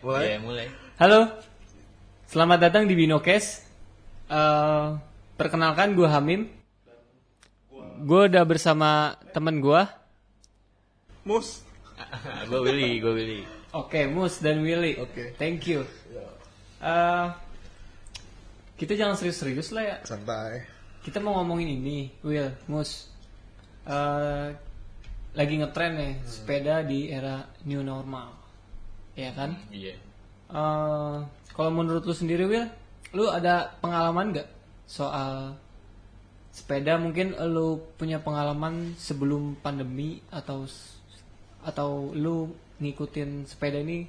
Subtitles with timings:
[0.00, 0.24] Mulai?
[0.32, 0.66] Iya, mulai.
[0.96, 1.28] Halo,
[2.24, 3.68] selamat datang di Binokes.
[4.32, 4.86] Eh,
[5.36, 6.48] perkenalkan gue Hamim.
[8.00, 9.82] Gue udah bersama temen gue.
[11.28, 11.60] Mus.
[12.48, 13.40] gue Willy, gue Willy.
[13.76, 14.96] Oke, Mus dan Willy.
[14.96, 15.36] Oke.
[15.36, 15.84] Thank you.
[16.80, 17.26] Eh,
[18.80, 19.96] kita jangan serius-serius lah ya.
[20.08, 20.64] Santai.
[21.04, 23.12] Kita mau ngomongin ini, Will, Mus.
[23.84, 24.48] Eh,
[25.36, 28.39] lagi ngetren nih sepeda di era new normal,
[29.14, 29.58] ya kan?
[29.70, 29.94] Iya.
[30.50, 31.16] Eh,
[31.54, 32.66] kalau menurut lu sendiri Will,
[33.14, 34.48] lu ada pengalaman nggak
[34.86, 35.54] soal
[36.50, 36.98] sepeda?
[36.98, 40.66] Mungkin lu punya pengalaman sebelum pandemi atau
[41.62, 44.08] atau lu ngikutin sepeda ini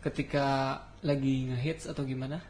[0.00, 2.40] ketika lagi ngehits atau gimana?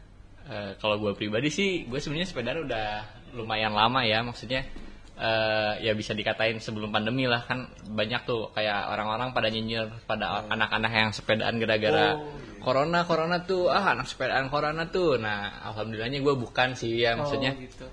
[0.47, 2.87] Eh, kalau gue pribadi sih, gue sebenarnya sepeda udah
[3.35, 4.63] lumayan lama ya, maksudnya
[5.17, 10.45] eh, ya bisa dikatain sebelum pandemi lah kan banyak tuh kayak orang-orang pada nyinyir pada
[10.45, 12.21] anak-anak yang sepedaan gara-gara
[12.61, 17.57] corona corona tuh ah anak sepedaan corona tuh nah alhamdulillahnya gue bukan sih ya maksudnya
[17.57, 17.85] Oh, gitu.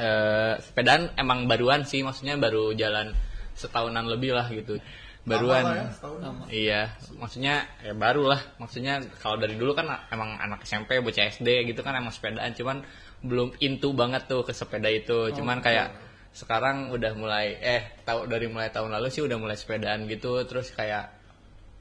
[0.00, 3.12] eh, sepedaan emang baruan sih maksudnya baru jalan
[3.52, 4.80] setahunan lebih lah gitu
[5.20, 5.84] baruan Lama ya.
[6.00, 6.44] Lama.
[6.48, 6.80] Iya,
[7.20, 8.40] maksudnya ya baru lah.
[8.56, 12.80] Maksudnya kalau dari dulu kan emang anak SMP, bocah SD gitu kan emang sepedaan, cuman
[13.20, 15.28] belum into banget tuh ke sepeda itu.
[15.36, 15.92] Cuman kayak
[16.30, 20.70] sekarang udah mulai eh tahu dari mulai tahun lalu sih udah mulai sepedaan gitu, terus
[20.70, 21.10] kayak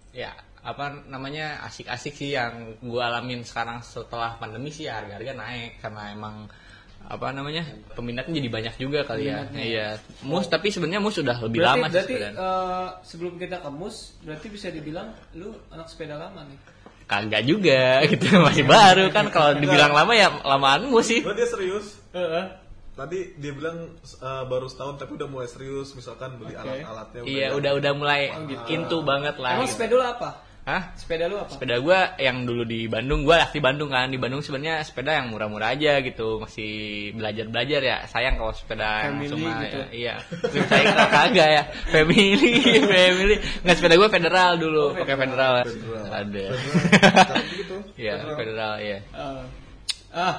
[0.09, 6.11] ya apa namanya asik-asik sih yang gue alamin sekarang setelah pandemi sih harga-harga naik karena
[6.11, 6.35] emang
[6.99, 7.63] apa namanya
[7.95, 9.47] peminatnya jadi banyak juga kali ya.
[9.49, 9.87] Iya,
[10.21, 12.33] mus tapi sebenarnya mus udah lebih Berarti, lama sih berarti sepedaan.
[12.35, 16.59] eh, sebelum kita ke mus, berarti bisa dibilang lu anak sepeda lama nih.
[17.07, 21.97] kagak juga gitu masih baru kan kalau dibilang lama ya lamaanmu sih Lo dia serius.
[22.99, 26.67] Tadi dia bilang eh, baru setahun tapi udah mulai serius misalkan beli Oke.
[26.67, 27.19] alat-alatnya.
[27.23, 28.63] iya yang- udah udah mulai gitu.
[28.69, 29.73] into banget lah Emang gitu.
[29.73, 30.29] sepeda lu apa?
[30.61, 30.91] Hah?
[30.93, 31.49] Sepeda lu apa?
[31.49, 35.31] sepeda gua yang dulu di Bandung gua asli Bandung kan di Bandung sebenarnya sepeda yang
[35.31, 36.69] murah-murah aja gitu masih
[37.11, 39.79] belajar belajar ya sayang kalau sepeda yang Family cuma gitu.
[39.79, 40.13] ya, iya
[40.61, 42.53] saya kira kagak ya family
[42.91, 45.51] family nggak sepeda gua federal dulu Oh, pakai federal.
[45.57, 46.03] federal, Federal.
[46.11, 47.75] ada Federal, gitu.
[47.97, 48.35] iya Federal.
[48.35, 49.41] federal iya Eh,
[50.13, 50.35] ah,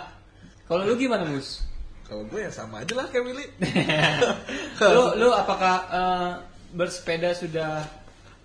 [0.64, 1.64] kalau lu gimana mus?
[2.10, 3.46] Kalau gue ya sama aja lah kayak Willy.
[4.98, 6.30] lu lu apakah eh,
[6.74, 7.86] bersepeda sudah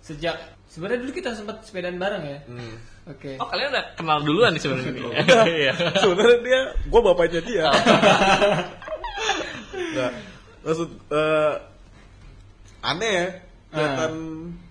[0.06, 0.38] sejak
[0.70, 2.38] sebenarnya dulu kita sempat sepedaan bareng ya?
[2.46, 2.78] Hmm.
[3.06, 3.38] Oke.
[3.38, 4.90] oh kalian udah kenal duluan nih sebenarnya
[5.62, 6.60] iya Sebenarnya dia,
[6.90, 7.64] gue bapaknya dia.
[9.94, 10.12] Nggak,
[10.66, 11.54] maksud eh,
[12.82, 13.26] aneh ya,
[13.70, 14.14] kelihatan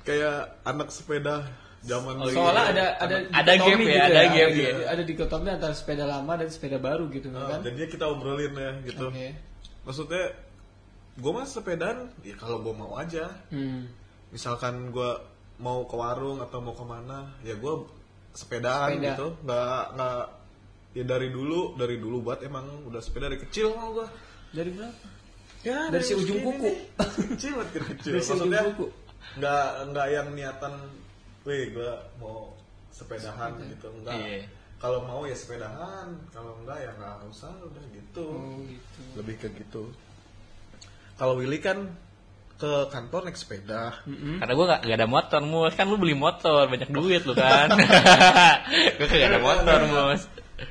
[0.04, 1.48] kayak anak sepeda
[1.86, 2.34] zaman Oh, iya.
[2.34, 4.72] Soalnya ada ada Ada gap ya, ada gap ada, ya.
[4.88, 7.60] ada dikotomi antara sepeda lama dan sepeda baru gitu Nah, kan?
[7.62, 9.06] jadinya kita obrolin ya gitu.
[9.08, 9.28] Oke.
[9.82, 10.24] Maksudnya
[11.16, 13.30] gue mah sepedaan ya kalau gue mau aja.
[13.48, 13.86] Hmm.
[14.30, 15.12] Misalkan gue
[15.56, 17.74] mau ke warung atau mau ke mana, ya gue
[18.32, 19.08] sepedaan Sepeda.
[19.14, 19.28] gitu.
[19.42, 20.18] Nggak nggak
[20.92, 24.08] ya dari dulu dari dulu buat emang udah sepeda dari kecil mau gue.
[24.52, 25.08] Dari berapa?
[25.62, 26.72] Ya, Dari si ujung kuku.
[27.32, 28.10] kecil banget dari kecil.
[28.12, 28.86] Dari si ujung Maksudnya kuku.
[29.36, 30.74] nggak nggak yang niatan,
[31.46, 32.58] weh gue mau
[32.90, 34.18] sepedahan gitu enggak.
[34.18, 34.46] Iya.
[34.76, 38.28] Kalau mau ya sepedahan, kalau enggak ya nggak usah udah gitu.
[38.28, 39.02] Oh gitu.
[39.16, 39.94] Lebih ke gitu.
[41.16, 41.96] Kalau Willy kan
[42.56, 44.00] ke kantor naik sepeda.
[44.08, 44.40] Mm-mm.
[44.40, 45.76] Karena gue gak, gak ada motor, Mus.
[45.76, 47.68] Kan lu beli motor, banyak duit lu kan.
[49.00, 50.24] gue gak ada motor, Mus.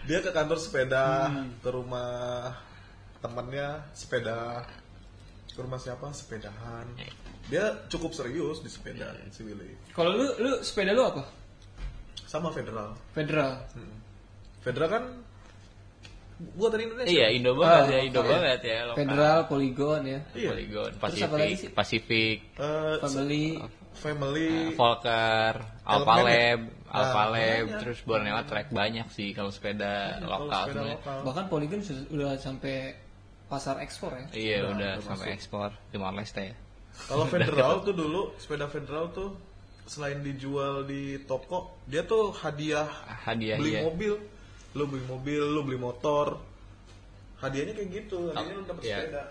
[0.09, 1.29] Dia ke kantor sepeda,
[1.61, 2.57] ke rumah
[3.21, 4.65] temannya sepeda.
[5.53, 6.09] Ke rumah siapa?
[6.13, 6.89] Sepedahan.
[7.44, 9.77] Dia cukup serius di sepeda si Willy.
[9.93, 11.22] Kalau lu lu sepeda lu apa?
[12.25, 12.97] Sama federal.
[13.12, 13.62] Federal.
[13.77, 13.97] Hmm.
[14.59, 15.05] Federal kan
[16.56, 17.12] buatan Indonesia.
[17.12, 18.78] Iya, Indo banget Ah, ya, Indo banget ya.
[18.84, 18.99] lokal.
[18.99, 20.21] Federal, Polygon ya.
[20.34, 20.49] Iya.
[20.50, 21.71] Polygon, Pacific?
[21.71, 23.47] Pacific, Eh, Family.
[23.94, 24.75] family.
[24.75, 26.50] Volker, Elemen Alphalab, ya?
[26.91, 30.97] Alphalab, Nah, terus Borneo Trek banyak sih kalau sepeda Kalau lokal sepeda sebenarnya.
[30.99, 31.19] lokal.
[31.22, 32.77] Bahkan Polygon sudah udah sampai
[33.47, 34.25] pasar ekspor ya.
[34.33, 36.54] Iya, Udah, udah sampai ekspor Timor Leste ya.
[37.05, 39.34] Kalau federal tuh dulu sepeda federal tuh
[39.84, 42.88] selain dijual di toko, dia tuh hadiah
[43.25, 43.81] Hadiah beli iya.
[43.82, 44.16] mobil.
[44.72, 46.39] Lu beli mobil, lu beli motor.
[47.39, 48.98] Hadiahnya kayak gitu, hadiahnya lu dapet Iya.
[49.04, 49.22] sepeda.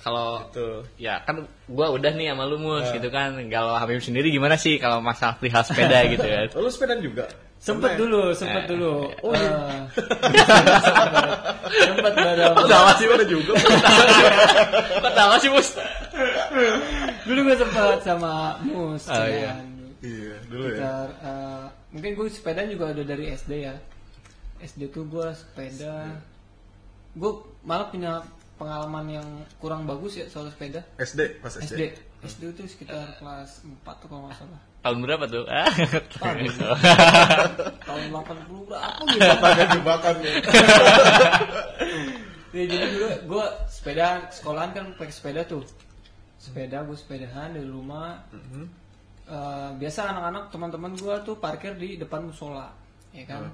[0.00, 0.68] Kalau Gitu.
[0.96, 2.94] ya kan gua udah nih sama lu Mus Nah.
[2.94, 3.36] gitu kan.
[3.50, 6.46] Kalau Habib sendiri gimana sih kalau masalah perihal sepeda gitu kan?
[6.56, 7.26] Oh, lu sepedaan juga?
[7.60, 7.96] Sempet ya?
[8.00, 8.92] dulu, sempet Eh, dulu.
[9.20, 9.52] Oh, iya.
[9.52, 9.84] Eh,
[11.84, 12.56] sempet bareng.
[12.56, 13.52] Oh, sama sih ada juga.
[15.20, 15.68] Tahu sih Mus?
[17.28, 19.06] Dulu gue sempet sama Mus.
[19.06, 19.54] Oh, iya.
[20.02, 20.78] iya, dulu ya.
[20.80, 23.76] Sekitar, eh, mungkin gue sepeda juga udah dari SD ya.
[24.60, 26.20] SD tuh gue sepeda.
[27.14, 27.32] Gue
[27.64, 28.24] malah punya
[28.60, 30.84] pengalaman yang kurang bagus ya soal sepeda.
[31.00, 31.64] SD, pas SD.
[31.64, 31.82] SD.
[32.20, 34.60] SD itu sekitar kelas 4 tuh kalau nggak salah.
[34.80, 35.44] Tahun berapa tuh?
[35.48, 35.68] Ah.
[37.84, 40.34] tahun 80 berapa gitu Tanya jebakan nih.
[42.50, 45.62] Ya, jadi dulu gue sepeda sekolahan kan pakai sepeda tuh
[46.40, 48.24] sepeda gue sepedahan dari rumah.
[48.32, 48.64] Mhm.
[49.30, 52.72] Eh, biasa anak-anak teman-teman gue tuh parkir di depan musola
[53.14, 53.52] ya kan?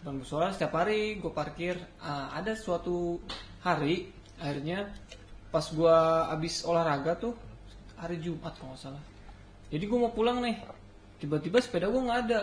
[0.00, 1.76] Depan musola setiap hari gue parkir.
[2.00, 3.20] Ah, ada suatu
[3.60, 4.08] hari
[4.40, 4.88] akhirnya
[5.52, 5.98] pas gue
[6.32, 7.34] abis olahraga tuh
[8.00, 9.04] hari Jumat kalau nggak salah.
[9.68, 10.56] Jadi gue mau pulang nih
[11.20, 12.40] tiba-tiba sepeda gue nggak ada.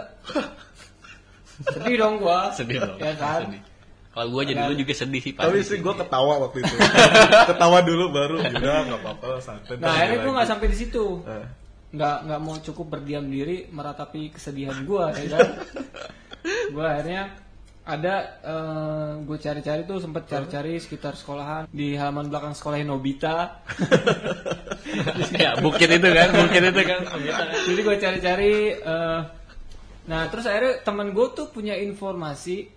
[1.74, 2.98] Sedih dong gue sedih dong.
[3.02, 3.50] ya kan?
[3.50, 3.62] Sedih.
[4.14, 6.76] Kalau gue jadi dulu juga sedih sih Tapi sih gue ketawa waktu itu.
[7.50, 9.82] ketawa dulu baru udah nggak apa-apa santai.
[9.82, 11.06] nah akhirnya gue nggak sampai di situ.
[11.26, 11.46] Eh,
[11.98, 15.50] nggak nggak mau cukup berdiam diri meratapi kesedihan gue ya kan?
[16.44, 17.32] Gue akhirnya
[17.84, 18.16] ada
[19.24, 23.64] gue cari-cari tuh sempet cari-cari sekitar sekolahan di halaman belakang sekolah Nobita
[25.44, 27.00] ya bukit itu kan, bukit itu kan.
[27.68, 29.20] jadi gue cari-cari eh,
[30.08, 32.72] nah terus akhirnya teman gue tuh punya informasi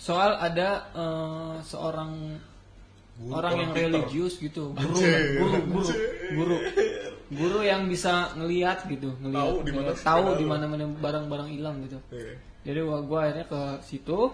[0.00, 2.40] soal ada eh, seorang
[3.20, 4.72] Guru, orang yang religius gitu.
[4.72, 5.92] Guru Anjir, guru guru
[6.32, 6.56] guru.
[7.30, 12.00] Guru yang bisa ngelihat gitu ngelihat Tahu di mana mana barang-barang hilang gitu.
[12.16, 14.32] Eh, jadi gua, gua akhirnya ke situ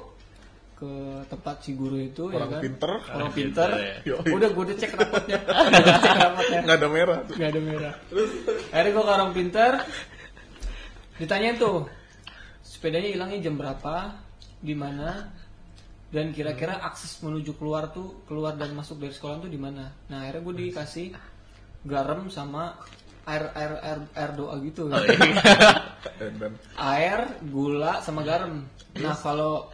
[0.78, 0.92] ke
[1.26, 2.60] tempat si guru itu ya Orang kan?
[2.62, 2.92] pinter.
[3.10, 3.68] orang pinter.
[3.74, 4.16] Pinter, ya.
[4.22, 5.38] udah gua udah cek rapotnya.
[5.82, 6.58] Udah cek rapotnya.
[6.62, 7.18] Nggak ada merah.
[7.26, 7.94] nggak ada merah.
[8.70, 9.72] Akhirnya gua ke orang pinter.
[11.18, 11.90] Ditanyain tuh
[12.62, 14.14] sepedanya hilangnya jam berapa
[14.62, 15.26] di mana
[16.16, 19.92] dan kira-kira akses menuju keluar tuh keluar dan masuk dari sekolah tuh di mana?
[20.08, 21.06] Nah akhirnya gue dikasih
[21.84, 22.72] garam sama
[23.28, 24.88] air air air, air doa gitu.
[26.16, 27.20] Dan, dan air
[27.52, 28.64] gula sama garam.
[28.96, 29.68] Nah kalau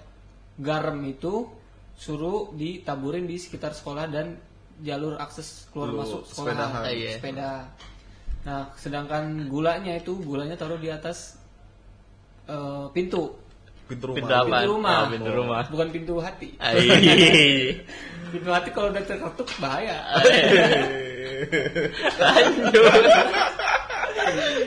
[0.59, 1.47] garam itu
[1.95, 4.35] suruh ditaburin di sekitar sekolah dan
[4.83, 6.51] jalur akses keluar Lu masuk sekolah.
[6.51, 6.83] sepedahan.
[6.91, 7.11] Iya.
[7.21, 7.53] sepeda.
[8.43, 11.39] Nah sedangkan gulanya itu gulanya taruh di atas
[12.51, 13.39] eh, pintu
[13.91, 14.19] pintu rumah.
[14.19, 14.45] Pintu apa?
[14.47, 14.97] Pintu rumah.
[14.97, 15.63] Oh, pintu rumah.
[15.69, 16.49] bukan pintu hati
[18.33, 19.99] pintu hati kalau udah terketuk bahaya
[22.23, 22.87] Lanjut.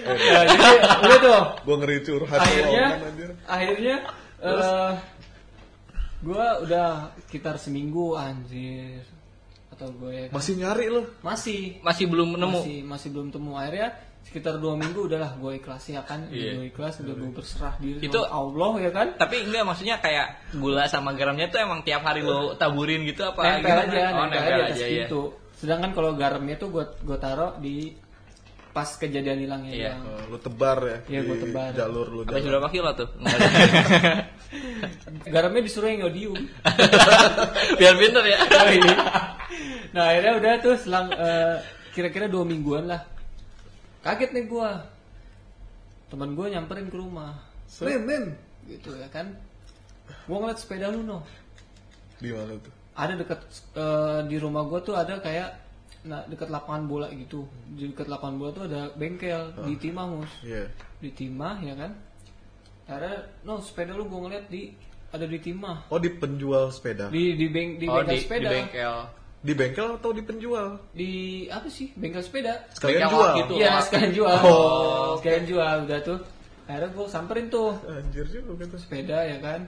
[0.06, 0.72] Nah, jadi
[1.02, 2.88] udah tuh Gue ngeri curhat akhirnya
[3.48, 3.96] akhirnya
[4.44, 4.94] eh
[6.26, 9.06] gue udah sekitar seminggu anjir
[9.76, 11.04] atau gue Masih nyari lo.
[11.20, 12.58] masih Masih belum nemu.
[12.58, 13.92] masih masih belum temu akhirnya
[14.24, 16.58] sekitar dua minggu udahlah gue ikhlas ya kan Iya.
[16.58, 20.28] gue ikhlas udah gue berserah diri Itu- sama Allah ya kan Tapi enggak maksudnya kayak
[20.54, 23.38] gula sama garamnya tuh emang tiap hari lo taburin gitu apa?
[23.38, 23.84] nempel gimana?
[23.86, 25.06] aja Oh, nempel, aja ya.
[25.06, 25.22] pintu
[25.54, 27.94] sedangkan kalau garamnya tuh gue gue taruh di
[28.72, 29.92] pas kejadian hilangnya Iya.
[29.94, 30.04] doang.
[30.04, 30.98] Eh, lu tebar ya.
[31.08, 31.70] Iya, gua tebar.
[31.72, 32.22] Jalur lu.
[32.26, 32.44] Jalan.
[32.44, 33.08] berapa kilo tuh?
[35.26, 36.36] garamnya disuruh yang yodium
[37.80, 38.38] Biar pinter ya.
[38.42, 38.96] Oh, iya.
[39.96, 41.56] Nah akhirnya udah tuh selang eh,
[41.96, 43.02] kira-kira dua mingguan lah.
[44.04, 44.70] Kaget nih gue
[46.12, 47.40] teman gue nyamperin ke rumah.
[47.82, 48.26] Mem mem
[48.68, 49.32] gitu ya kan.
[50.28, 51.24] Gue ngeliat sepeda lu no
[52.22, 52.74] Di mana tuh?
[52.96, 53.40] ada deket
[53.76, 55.64] eh, di rumah gue tuh ada kayak
[56.06, 57.48] nah deket lapangan bola gitu.
[57.72, 60.68] Di deket lapangan bola tuh ada bengkel di timah mus Iya.
[61.00, 61.92] di timah ya kan.
[62.86, 63.16] Akhirnya
[63.48, 64.76] no sepeda lu gue ngeliat di
[65.10, 65.88] ada di timah.
[65.88, 67.08] Oh di penjual sepeda.
[67.08, 68.44] di di, beng, di oh, bengkel di, sepeda.
[68.44, 68.96] di bengkel.
[69.46, 70.82] Di bengkel atau di penjual?
[70.92, 71.12] di
[71.48, 73.34] apa sih bengkel sepeda Sekalian Bengkel jual.
[73.38, 73.54] gitu.
[73.56, 75.14] Iya sekalian jual Oh.
[75.16, 76.20] sekalian jual udah tuh
[76.66, 78.76] akhirnya gue samperin tuh Anjir juga gitu.
[78.76, 79.62] sepeda ya kan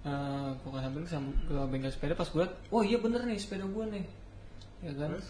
[0.00, 3.64] Eh gue samperin ke, ke bengkel sepeda pas gue liat oh iya bener nih sepeda
[3.64, 4.04] gue nih
[4.80, 5.26] ya kan Terus?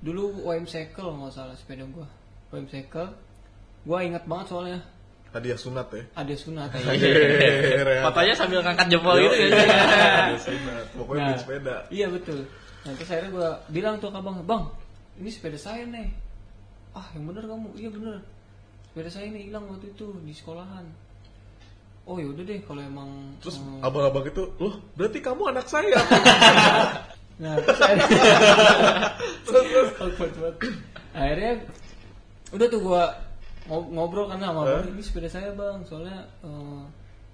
[0.00, 2.06] dulu WM Cycle nggak salah sepeda gue
[2.50, 3.08] WM Cycle
[3.80, 4.80] gue inget banget soalnya
[5.30, 6.02] Hadiah sunat ya.
[6.12, 9.46] ada sunat Hehehe, Fotonya sambil ngangkat jempol gitu ya.
[9.46, 9.62] iya,
[10.26, 10.84] Hadiah sunat.
[10.92, 11.76] Pokoknya beli sepeda.
[11.86, 12.40] Iya betul.
[12.80, 14.64] Nah terus akhirnya gue bilang tuh ke abang, bang,
[15.16, 16.08] ini sepeda saya nih.
[16.90, 18.24] Ah yang bener kamu, iya bener.
[18.86, 20.82] Sepeda saya ini hilang waktu itu di sekolahan.
[22.04, 23.36] Oh yaudah deh kalau emang.
[23.38, 26.00] Terus eh, abang-abang itu, loh berarti kamu anak saya.
[27.40, 28.04] Nah terus akhirnya.
[29.96, 30.56] Awkward banget.
[31.16, 31.52] akhirnya
[32.52, 33.02] udah tuh gue
[33.70, 34.92] ngobrol kan sama abang, Eh?
[34.92, 36.20] ini sepeda saya bang, soalnya.
[36.44, 36.82] eh,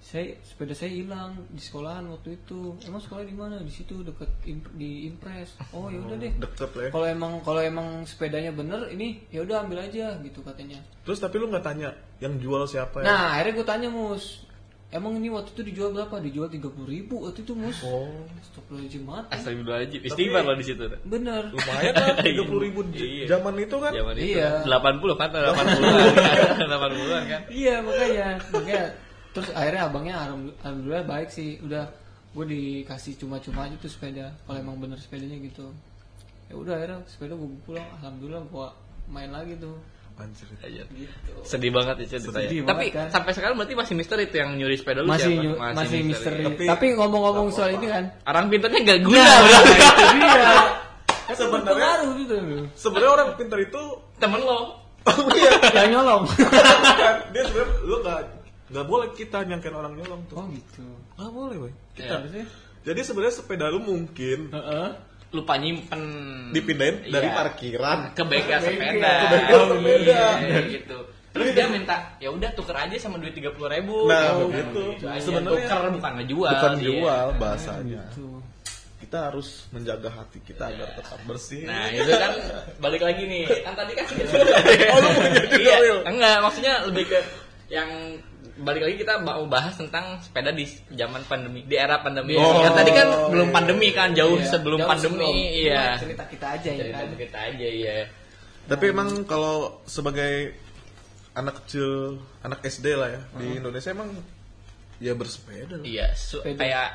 [0.06, 4.30] saya sepeda saya hilang di sekolahan waktu itu emang sekolah di mana di situ deket
[4.44, 6.90] imp- di impres oh ya udah deh Deket lah ya.
[6.94, 11.36] kalau emang kalau emang sepedanya bener ini ya udah ambil aja gitu katanya Terus tapi
[11.36, 13.04] lu nggak tanya yang jual siapa ya?
[13.04, 14.46] nah akhirnya gue tanya mus
[14.86, 18.06] emang ini waktu itu dijual berapa dijual tiga puluh ribu waktu itu mus Oh,
[18.38, 19.26] Astagfirullahaladzim ya.
[19.28, 20.00] Astagfirullahaladzim.
[20.06, 20.84] Istighfar lo di situ.
[21.02, 23.26] bener lumayan lah tiga puluh ribu Iya.
[23.28, 23.90] zaman itu kan.
[23.90, 24.38] Zaman itu.
[24.38, 24.50] Iya.
[24.62, 27.40] 80 kan 80 80-an kan.
[27.50, 28.82] iya makanya makanya
[29.36, 31.84] terus akhirnya abangnya alham- alhamdulillah baik sih udah
[32.32, 35.68] gue dikasih cuma-cuma aja tuh sepeda kalau emang bener sepedanya gitu
[36.46, 38.68] ya udah akhirnya sepeda gue pulang alhamdulillah gue
[39.06, 39.76] main lagi tuh
[40.16, 40.48] Anjir.
[40.58, 40.80] Aja.
[40.88, 41.32] Gitu.
[41.44, 42.48] Sedih banget itu ceritanya.
[42.48, 43.08] Sedih Tapi banget, kan?
[43.12, 45.44] sampai sekarang berarti masih misteri itu yang nyuri sepeda lu Masih siapa?
[45.44, 46.40] nyu- masih, misteri.
[46.40, 48.04] Tapi- Tapi, ngomong-ngomong soal ini kan.
[48.24, 49.20] Orang pintarnya gak guna.
[49.20, 49.40] Nah,
[50.16, 50.48] dia.
[51.04, 52.36] Kan Sebenarnya- gitu.
[52.72, 53.82] Sebenarnya orang pintar itu
[54.16, 54.80] Temen lo.
[55.36, 56.22] iya, Yang nyolong.
[57.36, 58.20] dia sebenarnya lu nggak
[58.66, 60.36] nggak boleh kita nyangkain orang nyolong tuh.
[60.36, 60.82] Oh gitu.
[61.14, 61.72] Nggak boleh, boy.
[61.94, 62.16] Ya.
[62.16, 62.44] Harusnya.
[62.82, 64.88] Jadi sebenarnya sepeda lu mungkin Heeh.
[65.28, 66.02] Lupa nyimpen.
[66.50, 67.34] dipindahin dari Iya.
[67.36, 67.98] parkiran.
[68.12, 69.12] ke bengkel Ke sepeda.
[69.12, 70.22] Ke bengkel Oh, sepeda.
[70.40, 70.98] iya, gitu.
[71.28, 74.08] Terus dia minta, ya udah tuker aja sama duit tiga puluh ribu.
[74.08, 74.44] Nah, Gitu.
[74.48, 74.82] begitu.
[74.94, 75.20] Gitu aja.
[75.20, 76.52] Sebenarnya tuker bukan ngejual.
[76.54, 76.86] Bukan dia.
[76.88, 78.02] jual bahasanya.
[78.10, 78.40] Tuh.
[78.96, 81.62] Kita harus menjaga hati kita agar tetap bersih.
[81.62, 82.32] Nah itu kan
[82.78, 84.06] balik lagi nih kan tadi kan
[84.94, 87.18] Oh, lu mau jadi iya enggak maksudnya lebih ke
[87.66, 87.90] yang
[88.56, 92.72] balik lagi kita mau bahas tentang sepeda di zaman pandemi di era pandemi Oh, kan
[92.74, 95.34] tadi kan belum pandemi kan jauh Iya, sebelum jauh pandemi sebelum.
[95.34, 97.10] iya Cerita kita aja ya cerita kan.
[97.16, 97.96] kita aja ya
[98.66, 100.54] Tapi emang kalau sebagai
[101.32, 104.10] anak kecil, anak SD lah ya di Indonesia emang
[104.96, 105.82] ya bersepeda.
[105.82, 106.58] iya su- Sepeda.
[106.58, 106.88] kayak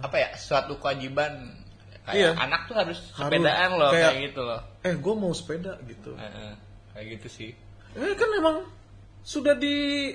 [0.00, 1.54] apa ya suatu kewajiban
[2.02, 2.30] kayak Iya.
[2.36, 3.30] anak tuh harus Harus.
[3.30, 6.10] sepedaan loh Kayak- kayak, gitu loh Eh, gue mau sepeda gitu.
[6.14, 6.52] Heeh,
[6.90, 7.50] kayak gitu sih
[7.94, 8.56] Eh kan emang
[9.26, 10.14] sudah di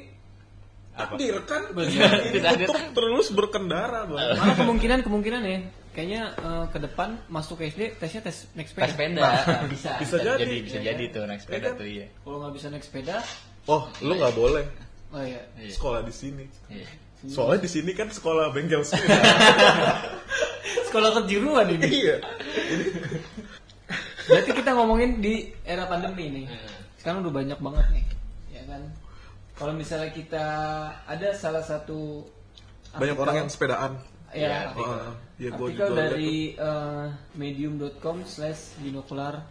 [0.92, 4.40] takdirkan untuk terus berkendara, Bang.
[4.40, 5.60] Malah kemungkinan kemungkinan ya.
[5.92, 8.88] Kayaknya eh, ke depan masuk ke SD tesnya tes naik sepeda.
[8.88, 9.92] tes sepeda Nah, bisa.
[10.02, 10.56] Bisa jadi.
[10.64, 11.74] bisa jadi tuh naik sepeda Iya kan?
[11.76, 13.18] tuh iya Kalau nggak bisa naik sepeda,
[13.68, 14.66] Oh, lu nggak boleh
[15.12, 15.44] oh iya.
[15.60, 15.76] Iya.
[15.76, 16.48] sekolah di sini.
[16.72, 16.88] Iya.
[17.28, 19.20] Soalnya di sini kan sekolah bengkel sepeda.
[20.88, 21.88] Sekolah kejuruan ini.
[21.88, 22.18] iya.
[24.24, 26.46] Berarti kita ngomongin di era pandemi nih.
[26.48, 26.76] Heeh.
[26.96, 28.16] Sekarang udah banyak banget nih, ya
[28.72, 28.84] kan.
[29.54, 30.46] Kalau misalnya kita
[31.04, 32.24] ada salah satu
[32.92, 33.92] Banyak artikel- orang yang sepedaan.
[34.30, 34.92] ya, Iya, artikel,
[35.38, 39.44] ya artikel juga liat dari eh, medium.com slash binoklar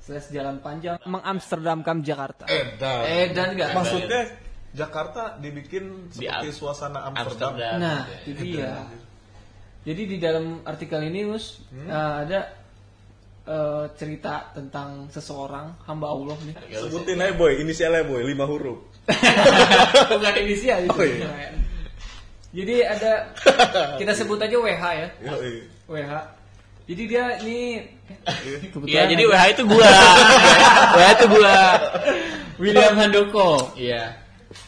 [0.00, 2.46] slash jalan panjang mengamsterdamkan Jakarta.
[2.46, 3.02] Edan.
[3.04, 3.70] Edan nggak?
[3.74, 4.22] Maksudnya
[4.70, 7.52] Jakarta dibikin Di seperti Am- suasana Amsterdam.
[7.52, 7.74] Amsterdam.
[7.76, 8.18] Nah, Iya.
[8.24, 8.72] itu dia.
[9.80, 11.88] Jadi di dalam artikel ini, Mus, Hmm?
[11.88, 12.38] eh, ada
[13.48, 16.54] eh, cerita tentang seseorang hamba Allah nih.
[16.76, 18.84] Sebutin aja boy, inisialnya boy, lima huruf.
[20.12, 20.92] Bukan inisial itu.
[20.92, 21.48] Oh, iya.
[22.52, 23.12] Jadi ada
[23.96, 25.08] kita sebut aja WH ya.
[25.32, 25.52] Yoi.
[25.88, 26.12] WH.
[26.88, 27.84] Jadi dia ini
[28.88, 29.84] Iya, jadi WH itu gua.
[30.96, 31.56] WH itu gua.
[32.56, 33.76] William Handoko.
[33.76, 34.16] Iya.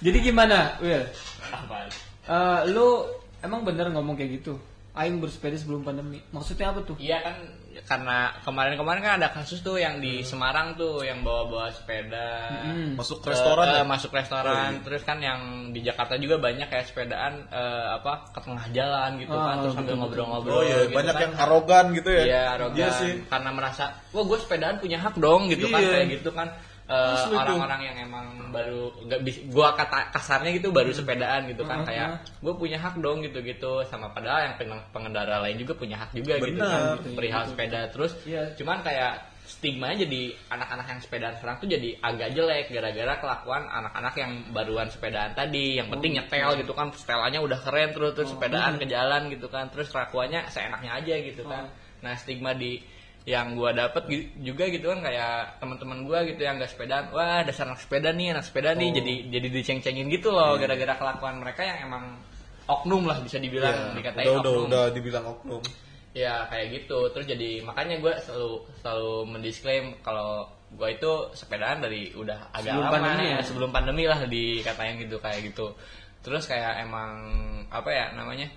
[0.04, 1.00] Jadi gimana, Will?
[1.48, 1.88] Apa?
[2.28, 3.08] Eh, lu
[3.40, 4.60] emang bener ngomong kayak gitu?
[4.92, 6.18] Aing bersepeda sebelum pandemi.
[6.28, 6.96] Maksudnya apa tuh?
[6.96, 7.36] Iya kan
[7.80, 12.98] karena kemarin-kemarin kan ada kasus tuh yang di Semarang tuh yang bawa-bawa sepeda Mm.
[12.98, 13.84] Masuk ke- restoran eh, ya?
[13.84, 14.82] masuk restoran Oh, iya.
[14.82, 19.30] terus kan yang di Jakarta juga banyak kayak sepedaan eh, apa ke tengah jalan gitu
[19.30, 21.22] Oh, kan terus sambil ngobrol-ngobrol Oh iya, gitu banyak kan.
[21.22, 22.22] yang arogan gitu ya.
[22.22, 22.76] Iya, arogan.
[22.76, 23.12] Iya sih.
[23.24, 25.90] Karena merasa, wah gue sepedaan punya hak dong gitu kan Iya.
[25.94, 26.48] kayak gitu kan.
[26.90, 31.80] Eh, orang-orang yang emang baru nggak bis gua kata kasarnya gitu baru sepedaan gitu kan
[31.80, 31.86] Uh-uh.
[31.86, 32.08] kayak
[32.42, 33.86] gue punya hak dong gitu-gitu.
[33.86, 36.98] Sama padahal yang pen- pengendara lain juga punya hak juga gitu Benar.
[36.98, 37.80] kan perihal sepeda.
[37.94, 38.58] terus Iya.
[38.58, 44.14] cuman kayak stigmanya jadi anak-anak yang sepedaan sekarang tuh jadi agak jelek gara-gara kelakuan anak-anak
[44.18, 45.78] yang baruan sepedaan tadi.
[45.78, 49.70] Yang penting nyetel gitu kan setelannya udah keren terus terus sepedaan ke jalan gitu kan
[49.70, 51.70] terus kelakuannya seenaknya aja gitu kan.
[52.02, 52.82] Nah stigma di
[53.30, 54.02] yang gua dapet
[54.36, 58.34] juga gitu kan kayak teman-teman gua gitu yang gak sepedaan wah dasar anak sepeda nih
[58.34, 62.04] anak sepeda nih jadi jadi diceng-cengin gitu loh gara-gara kelakuan mereka yang emang
[62.66, 64.66] oknum lah bisa dibilang Iya, dikatain udah, udah, oknum.
[64.66, 65.62] udah dibilang oknum.
[66.10, 67.06] ya kayak gitu.
[67.10, 72.86] Terus jadi makanya gue selalu selalu mendisklaim kalau gue itu sepedaan dari udah agak Sebelum
[72.86, 72.94] lama.
[72.94, 73.38] pandemi ya?
[73.42, 75.66] sebelum pandemi lah dikatain gitu kayak gitu.
[76.20, 77.10] Terus kayak emang
[77.70, 78.50] apa ya namanya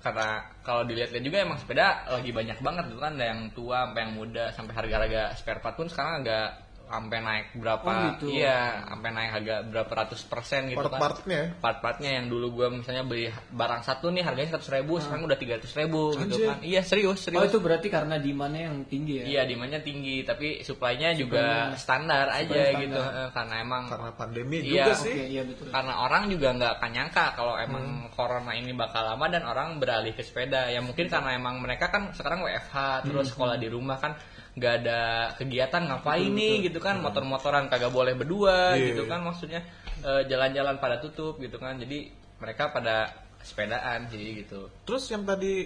[0.00, 4.12] karena kalau dilihat-lihat juga emang sepeda lagi banyak banget tuh kan yang tua sampai yang
[4.16, 8.26] muda sampai harga-harga spare part pun sekarang agak sampai naik berapa Oh, gitu.
[8.32, 11.48] iya sampai naik harga berapa ratus persen gitu kan Part-partnya ya?
[11.56, 15.52] part-partnya yang dulu gue misalnya beli barang satu nih harganya seratus ribu sekarang udah tiga
[15.56, 16.46] ratus ribu gitu Anjir.
[16.48, 19.24] kan iya serius Oh serius itu berarti karena demandnya yang tinggi ya?
[19.24, 22.80] iya demandnya tinggi tapi supply-nya juga Supply-nya- standar aja standar.
[22.80, 25.14] gitu Eh, karena emang Karena pandemi Iya, juga sih.
[25.28, 25.66] iya betul.
[25.70, 30.10] karena orang juga nggak akan nyangka kalau emang corona ini bakal lama dan orang beralih
[30.10, 34.18] ke sepeda ya mungkin karena emang mereka kan sekarang WFH terus sekolah di rumah kan
[34.60, 35.00] nggak ada
[35.34, 39.10] kegiatan ngapain nih gitu kan motor-motoran kagak boleh berdua Iya, gitu iya.
[39.10, 39.60] kan maksudnya
[40.00, 43.08] eh, jalan-jalan pada tutup gitu kan jadi mereka pada
[43.40, 45.64] sepedaan sih gitu Terus yang tadi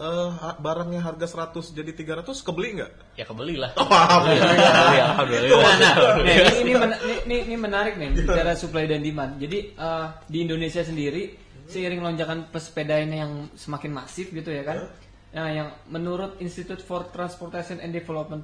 [0.00, 2.92] ha- barangnya harga 100 jadi 300 kebeli nggak?
[3.14, 4.56] ya kebeli lah Alhamdulillah.
[5.12, 9.36] alhamdulillah Nah, ini, ini, men- ini, ini, ini menarik nih bicara supply dan demand.
[9.36, 11.36] Jadi eh, di Indonesia sendiri
[11.66, 14.88] seiring lonjakan pesepedaan yang semakin masif gitu ya kan.
[15.30, 18.42] Nah, yang menurut Institute for Transportation and Development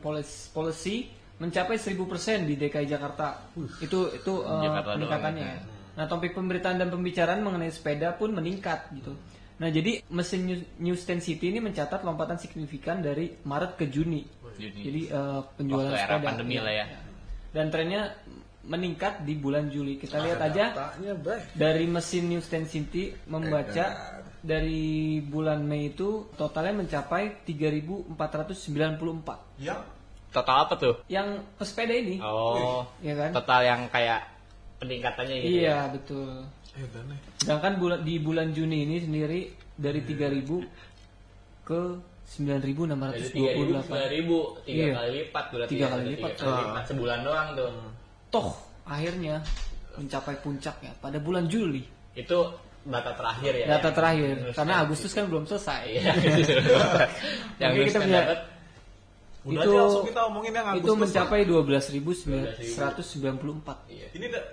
[0.55, 1.11] Policy,
[1.43, 3.51] mencapai 1000% di DKI Jakarta.
[3.83, 5.45] Itu itu uh, Jakarta peningkatannya.
[5.45, 5.57] ya.
[5.59, 5.63] ya.
[5.97, 9.17] Nah, topik pemberitaan dan pembicaraan mengenai sepeda pun meningkat gitu.
[9.57, 14.23] Nah, jadi mesin New- Newsstand City ini mencatat lompatan signifikan dari Maret ke Juni.
[14.61, 14.81] Juni.
[14.85, 16.29] Jadi uh, penjualan Waktu era sepeda.
[16.29, 16.87] pandemi lah ya.
[17.51, 18.03] Dan trennya
[18.67, 19.97] meningkat di bulan Juli.
[19.97, 21.13] Kita lihat aja Datanya,
[21.57, 24.16] dari mesin Newsstand City membaca
[24.47, 24.87] dari
[25.21, 28.15] bulan Mei itu totalnya mencapai 3.494.
[29.59, 29.81] Yang
[30.27, 30.95] Total apa tuh?
[31.09, 33.31] Yang pesepeda ini, Oh, ya kan?
[33.33, 34.21] total yang kayak
[34.77, 35.49] peningkatannya gitu.
[35.49, 35.57] ya?
[35.57, 36.31] Iya, betul.
[36.77, 37.19] eh dan nih.
[37.41, 39.41] Sedangkan bulan di bulan Juni ini sendiri
[39.73, 40.61] dari 3.000
[41.65, 41.81] ke
[42.27, 43.33] Dari 9.628.
[43.33, 44.93] 3000 ke 9000, tiga Iya.
[44.93, 45.71] kali lipat berarti.
[45.73, 46.31] Tiga ya, kali tiga lipat.
[46.37, 46.61] kali Ah.
[46.61, 47.71] lipat sebulan doang tuh.
[48.29, 48.49] Toh
[48.85, 49.35] akhirnya
[49.95, 51.81] mencapai puncaknya pada bulan Juli.
[52.13, 52.39] Itu
[52.87, 53.67] data terakhir ya.
[53.69, 54.75] Data terakhir karena.
[54.81, 55.83] Agustus kan belum selesai.
[55.91, 56.03] Iya.
[57.63, 58.41] yang Mungkin kita Newsstand punya- dapat
[59.47, 60.99] Udah Itu- aja langsung kita omongin yang Itu Agustus.
[61.07, 63.79] mencapai 12.194.
[63.87, 64.07] iya.
[64.11, 64.45] Ini udah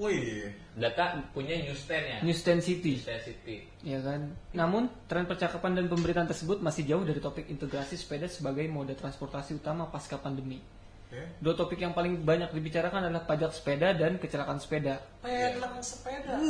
[0.00, 0.48] Wih,
[0.80, 2.18] Data punya Newsstand ya.
[2.24, 2.96] Newsstand City.
[2.96, 3.68] Newsstand City.
[3.84, 4.32] Ya kan.
[4.56, 9.52] Namun tren percakapan dan pemberitaan tersebut masih jauh dari topik integrasi sepeda sebagai moda transportasi
[9.54, 10.56] utama pasca pandemi.
[11.04, 11.20] oke.
[11.36, 15.04] Dua topik yang paling banyak dibicarakan adalah pajak sepeda dan kecelakaan sepeda.
[15.20, 16.40] Pelang sepeda.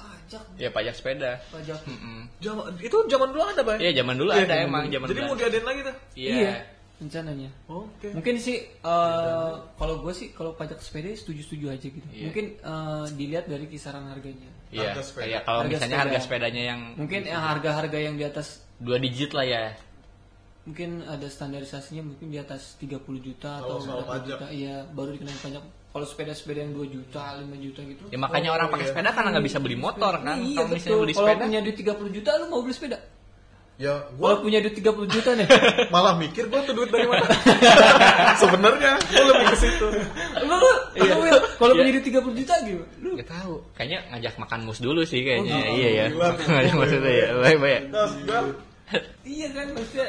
[0.00, 1.42] Pajak, Ya pajak sepeda.
[1.46, 1.78] pajak.
[1.84, 2.30] Mm-mm.
[2.38, 3.78] Zaman itu zaman dulu ada, Bay.
[3.80, 5.42] Iya zaman dulu Iya, ada emang zaman Jadi dulu mau ada.
[5.44, 5.96] diadain lagi tuh.
[6.14, 6.54] Iya.
[7.00, 7.50] rencananya.
[7.66, 8.08] Oke.
[8.12, 12.04] Mungkin sih eh, kalau gue sih kalau pajak sepeda setuju-setuju aja gitu.
[12.06, 12.24] Iya.
[12.26, 14.52] Mungkin eh, dilihat dari kisaran harganya.
[14.68, 14.92] Iya.
[14.92, 15.24] Harga sepeda.
[15.24, 16.02] Kayak kalau Harga misalnya sepeda.
[16.06, 19.64] harga sepedanya yang Mungkin yang harga-harga yang di atas dua digit lah ya.
[20.60, 24.26] mungkin ada standarisasinya mungkin di atas 30 juta Kalau atau berapa pajak.
[24.28, 28.48] juta iya baru dikenain pajak kalau sepeda-sepeda yang 2 juta 5 juta gitu Ya makanya
[28.50, 28.90] Oh, orang pakai iya.
[28.90, 30.36] sepeda karena nggak bisa beli motor kan.
[30.38, 32.98] iya Kalau misalnya betul beli kalau sepeda, punya duit 30 juta lu mau beli sepeda
[33.80, 35.48] Ya, kalau gua punya duit 30 juta nih
[35.94, 37.24] malah mikir gua tuh duit dari mana.
[38.44, 39.86] Sebenarnya gua lebih ke situ.
[40.44, 40.70] lu lu
[41.00, 41.80] lu, Will, kalau Iya.
[41.80, 43.54] punya duit 30 juta gitu lu nggak tahu.
[43.72, 45.56] Kayaknya ngajak makan mus dulu sih kayaknya.
[45.56, 46.06] Oh, iya ya.
[46.12, 46.28] gila.
[46.52, 47.28] Ngajak maksudnya ya.
[47.40, 47.80] Baik baik.
[47.88, 48.40] Terus gua
[49.24, 50.08] iya kan maksudnya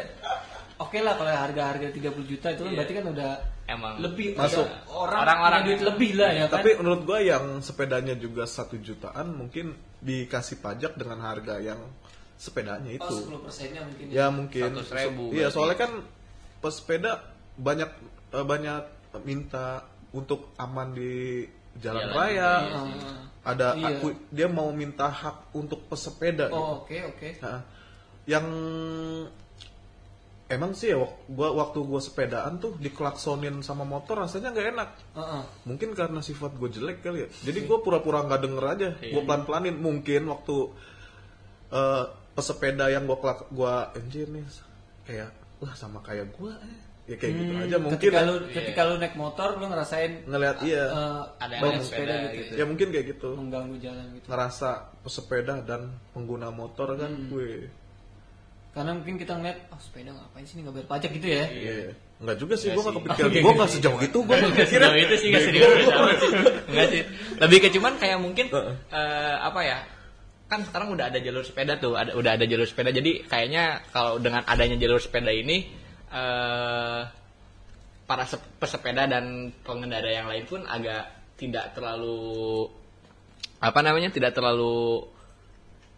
[0.81, 2.77] oke lah kalau harga-harga 30 juta itu kan Iya.
[2.77, 3.31] berarti kan udah
[3.63, 4.65] Emang lebih Masuk.
[4.65, 8.75] udah orang Orang-orang duit lebih lah ya kan Tapi menurut gua yang sepedanya juga satu
[8.75, 11.79] jutaan mungkin dikasih pajak dengan harga yang
[12.35, 13.15] sepedanya oh itu.
[13.29, 14.69] 10 persennya mungkin Ya mungkin.
[14.75, 15.91] 100.000 Iya, soalnya kan
[16.57, 17.11] pesepeda
[17.53, 17.89] banyak
[18.31, 18.83] eh, banyak
[19.21, 22.15] minta untuk aman di jalan Jalan.
[22.17, 22.51] raya.
[22.61, 23.15] Heeh.
[23.41, 23.87] Ada Iya.
[23.95, 26.45] aku dia mau minta hak untuk pesepeda.
[26.45, 26.57] gitu.
[26.57, 27.59] oh oke oke Nah,
[28.25, 28.45] yang
[30.51, 30.99] emang sih ya
[31.31, 34.89] gua waktu gua sepedaan tuh diklaksonin sama motor rasanya nggak enak.
[35.15, 35.43] Heeh.
[35.65, 37.27] Mungkin karena sifat gue jelek kali ya.
[37.47, 38.89] Jadi gue pura-pura nggak denger aja.
[38.99, 39.13] Iya.
[39.15, 39.79] Gue pelan-pelanin.
[39.79, 40.55] Mungkin waktu
[41.71, 42.03] eh,
[42.35, 44.43] pesepeda yang gue kelak gua anjir nih
[45.07, 45.31] kayak
[45.63, 46.53] lah sama kayak gue.
[47.09, 47.97] Ya kayak gitu aja mungkin.
[47.97, 48.27] Hmm, ketika ya.
[48.29, 50.83] lu ketika lu naik motor lu ngerasain ngelihat iya.
[50.87, 52.51] eh, Ada yang sepeda gitu, gitu.
[52.59, 53.29] ya mungkin kayak gitu.
[53.35, 54.69] mengganggu jalan gitu Ngerasa
[55.01, 55.81] pesepeda dan
[56.13, 57.27] pengguna motor kan Hmm.
[57.31, 57.67] gue.
[58.71, 61.73] Karena mungkin kita ngeliat oh sepeda ngapain sih ini nggak bayar pajak gitu ya Iya.
[62.21, 63.27] Enggak juga sih, Nggak gue gak kepikiran.
[63.27, 64.69] Oke, gue gak sejauh itu, gue Nggak mikirnya.
[64.69, 66.31] sejauh itu sih nggak serius amat sih.
[66.69, 67.01] Nggak sih.
[67.35, 69.77] Lebih ke cuman kayak mungkin eh, apa ya?
[70.45, 72.91] Kan sekarang udah ada jalur sepeda tuh, ada udah ada jalur sepeda.
[72.91, 75.65] Jadi kayaknya kalau dengan adanya jalur sepeda ini
[76.11, 77.01] eh
[78.03, 79.25] para sep- pesepeda dan
[79.59, 82.67] pengendara yang lain pun agak tidak terlalu
[83.57, 84.09] apa namanya?
[84.09, 85.07] tidak terlalu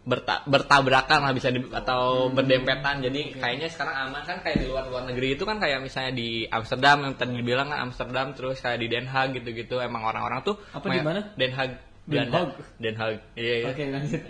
[0.04, 3.00] berta- bertabrakan lah bisa di- atau berdempetan.
[3.00, 4.20] Jadi kayaknya sekarang aman.
[4.22, 7.66] Kan kayak di luar luar negeri itu kan kayak misalnya di Amsterdam yang tadi dibilang
[7.66, 11.20] kan Amsterdam terus kayak di Den Haag gitu gitu emang orang-orang tuh Apa di mana?
[11.34, 11.70] Den Haag
[12.04, 12.28] Den.
[12.28, 12.48] Haag?
[12.76, 13.64] Den Haag iya iya.
[13.66, 14.20] Oke lanjut.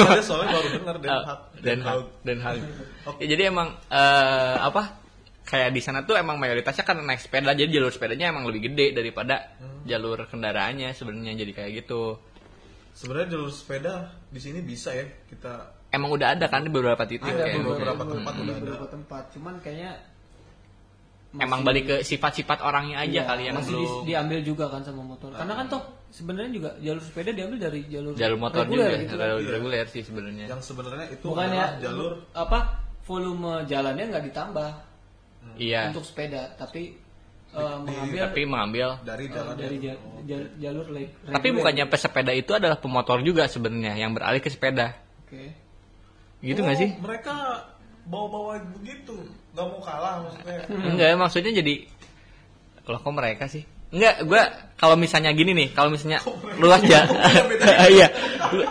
[0.00, 1.38] Ada soalnya baru dengar Den Ah, Haag.
[1.62, 2.58] Den Haag Den Haag.
[3.18, 4.98] Ya, jadi emang eh, apa
[5.42, 7.52] kayak di sana tuh emang mayoritasnya kan naik sepeda.
[7.52, 9.82] Jadi jalur sepedanya emang lebih gede daripada Hmm.
[9.84, 11.32] jalur kendaraannya sebenarnya.
[11.36, 12.16] Jadi kayak gitu
[12.92, 13.94] Sebenarnya jalur sepeda
[14.26, 15.52] di sini bisa ya kita
[15.90, 17.68] emang udah ada kan di beberapa titik ada kayak gitu.
[17.68, 18.60] beberapa tempat udah ada.
[18.60, 19.92] beberapa tempat cuman kayaknya
[21.32, 24.82] emang balik ke sifat-sifat orangnya aja Iya, kali yang masih belum di- diambil juga kan
[24.82, 28.82] sama motor karena kan toh sebenarnya juga jalur sepeda diambil dari jalur jalur motor reguler
[28.82, 29.22] juga gitu kan.
[29.24, 29.50] jalur Iya.
[29.52, 32.58] reguler sih sebenarnya yang sebenarnya itu bukannya adalah jalur apa
[33.00, 34.70] volume jalannya nggak ditambah
[35.56, 36.98] iya untuk sepeda tapi
[37.50, 39.54] eh, Di- mengambil tapi mengambil dari eh, jalan.
[39.54, 44.38] dari ja- ja- jalur le- tapi bukannya pesepeda itu adalah pemotor juga sebenarnya yang beralih
[44.38, 44.94] ke sepeda.
[45.24, 45.50] Oke.
[46.40, 46.90] Gitu Oh, nggak sih?
[46.96, 47.34] Mereka
[48.02, 49.12] bawa-bawa begitu,
[49.52, 50.58] nggak mau kalah maksudnya.
[50.68, 51.74] enggak maksudnya jadi
[52.82, 53.62] loh kok mereka sih?
[53.90, 54.42] Enggak, gua
[54.74, 56.22] kalau misalnya gini nih, kalau misalnya
[56.56, 57.10] luas jalan,
[57.90, 58.06] iya,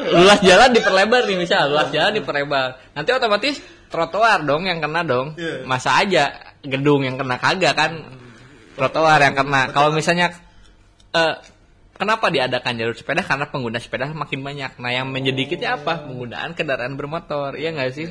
[0.09, 5.35] luas jalan diperlebar nih misal, luas jalan diperlebar, nanti otomatis trotoar dong yang kena dong,
[5.35, 5.63] Iya.
[5.63, 7.91] masa aja gedung yang kena kagak kan
[8.79, 9.61] trotoar yang kena.
[9.69, 10.31] Kalau misalnya
[11.11, 11.35] eh,
[11.93, 13.21] kenapa diadakan jalur sepeda?
[13.21, 14.79] Karena pengguna sepeda makin banyak.
[14.79, 16.07] Nah yang menyedikitnya apa?
[16.07, 17.59] Penggunaan kendaraan bermotor.
[17.59, 18.07] Iya nggak sih?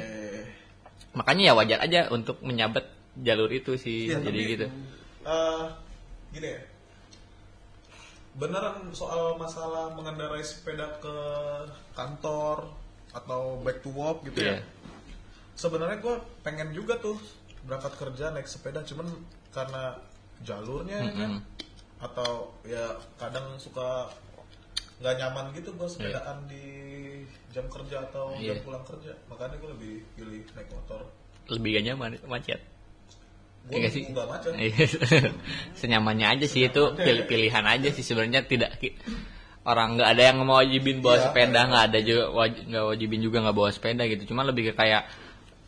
[1.16, 2.84] Makanya ya wajar aja untuk menyabet
[3.18, 4.66] jalur itu sih Iya, jadi tapi- gitu.
[5.24, 5.64] eh,
[6.30, 6.60] gini ya.
[8.38, 11.14] Beneran soal masalah mengendarai sepeda ke
[11.92, 12.70] kantor
[13.10, 14.60] atau back to work gitu Iya.
[14.60, 14.76] ya
[15.58, 16.14] sebenarnya gue
[16.46, 17.18] pengen juga tuh
[17.66, 19.10] berangkat kerja naik sepeda cuman
[19.50, 19.98] karena
[20.40, 21.30] jalurnya ya kan?
[21.98, 22.30] Atau
[22.62, 22.84] ya
[23.16, 24.06] kadang suka
[24.98, 26.64] nggak nyaman gitu gue sepedaan di
[27.48, 28.62] jam kerja atau jam Iya.
[28.62, 29.14] pulang kerja.
[29.26, 31.02] Makanya gue lebih pilih naik motor.
[31.48, 32.60] Lebih gak nyaman macet?
[33.66, 34.02] Gue Iya sih?
[34.06, 34.52] nggak macet.
[34.54, 34.84] Iya.
[35.80, 38.74] Senyamannya aja sih itu pilih pilihan aja sih sebenarnya tidak
[39.62, 41.24] orang nggak ada yang mau wajibin bawa Iya.
[41.24, 44.22] sepeda nggak ada juga waj- nggak wajibin juga nggak bawa sepeda gitu.
[44.26, 45.06] Cuma lebih ke kayak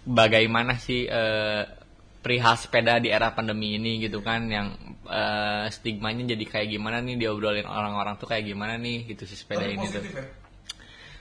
[0.03, 1.63] bagaimana sih eh,
[2.21, 4.77] perihal sepeda di era pandemi ini gitu kan yang
[5.09, 9.65] eh, stigmanya jadi kayak gimana nih diobrolin orang-orang tuh kayak gimana nih gitu si sepeda
[9.65, 10.05] Tapi ini tuh.
[10.05, 10.25] ya?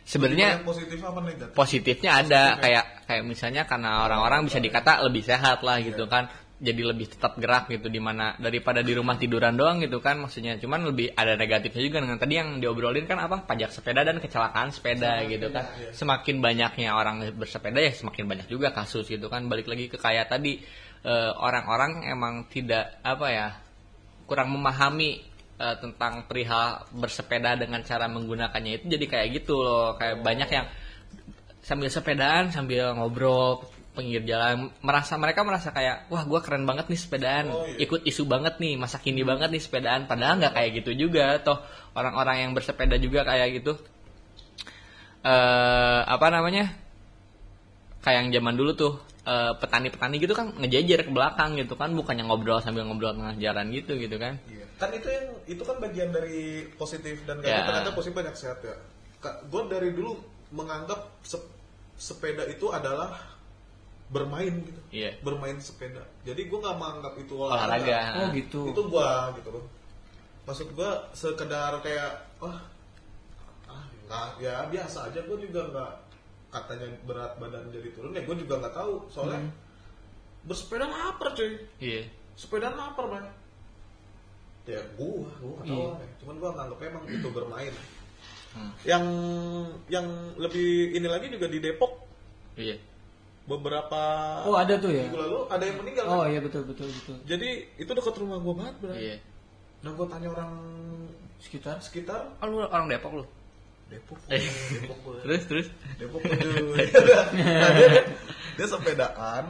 [0.09, 2.63] Sebenarnya positif apa negatif positifnya ada Positif ya?
[2.65, 6.27] kayak kayak misalnya karena orang-orang bisa dikata lebih sehat lah gitu kan
[6.59, 10.59] jadi lebih tetap gerak gitu di mana daripada di rumah tiduran doang gitu kan maksudnya
[10.59, 14.75] cuman lebih ada negatifnya juga dengan tadi yang diobrolin kan apa pajak sepeda dan kecelakaan
[14.75, 15.71] sepeda gitu kan.
[15.79, 15.95] iya.
[15.95, 19.47] semakin banyaknya orang bersepeda ya semakin banyak juga kasus gitu kan.
[19.47, 20.59] Balik lagi ke kayak tadi
[21.39, 23.47] orang-orang emang tidak apa ya
[24.27, 25.23] kurang memahami
[25.57, 28.83] eh, tentang perihal bersepeda dengan cara menggunakannya.
[28.83, 30.67] Itu jadi kayak gitu loh kayak banyak yang
[31.59, 36.95] sambil sepedaan sambil ngobrol pinggir jalan merasa mereka merasa kayak wah gua keren banget nih
[36.95, 37.83] sepedaan Oh, iya.
[37.83, 40.07] ikut isu banget nih masa kini banget nih sepedaan.
[40.07, 41.59] Padahal nggak kayak gitu juga toh
[41.97, 43.75] orang-orang yang bersepeda juga kayak gitu.
[45.25, 46.71] Eh apa namanya
[47.99, 52.23] kayak yang zaman dulu tuh eh, petani-petani gitu kan ngejejer ke belakang gitu kan bukannya
[52.25, 54.65] ngobrol sambil ngobrol tengah jalan gitu gitu kan Iya.
[54.79, 58.75] Kan itu yang itu kan bagian dari positif dan negatif ternyata positif banyak sehat ya.
[59.51, 60.15] Gue dari dulu
[60.55, 61.51] menganggap sep-
[61.99, 63.11] sepeda itu adalah
[64.07, 64.81] bermain gitu.
[64.89, 65.19] Iya.
[65.19, 66.01] Bermain sepeda.
[66.23, 67.99] Jadi gue nggak menganggap itu olahraga olahraga.
[68.23, 68.61] Oh gitu.
[68.71, 69.65] Itu gue gitu loh.
[70.47, 72.57] Maksud gue sekedar kayak wah
[73.67, 75.91] ah, nggak ya biasa aja gue juga nggak
[76.49, 79.41] katanya berat badan jadi turun ya gue juga nggak tahu soalnya
[80.41, 82.01] bersepeda lapar cuy iya
[82.33, 83.25] sepeda lapar man
[84.65, 85.85] ya gua gua gak tahu Iya.
[85.91, 86.09] lah.
[86.17, 87.73] cuman gua nganggapnya emang itu bermain
[88.49, 88.73] Hmm.
[88.81, 89.05] yang
[89.87, 92.01] yang lebih ini lagi juga di Depok
[92.55, 92.73] iya
[93.45, 94.01] beberapa
[94.41, 95.05] Oh ada tuh ya.
[95.05, 96.29] minggu lalu ada yang meninggal Oh kan?
[96.29, 97.13] iya betul betul betul.
[97.25, 99.17] jadi itu dekat rumah gua banget bro iya
[99.79, 100.51] nah gua tanya orang
[101.37, 101.77] Sekitar.
[101.77, 103.25] sekitar oh, lu orang Depok lu
[103.89, 104.39] Depok Eh.
[104.77, 105.17] Depok gua.
[105.25, 106.85] terus terus Depok cuy.
[107.41, 107.89] nah, dia,
[108.55, 109.45] dia sepedaan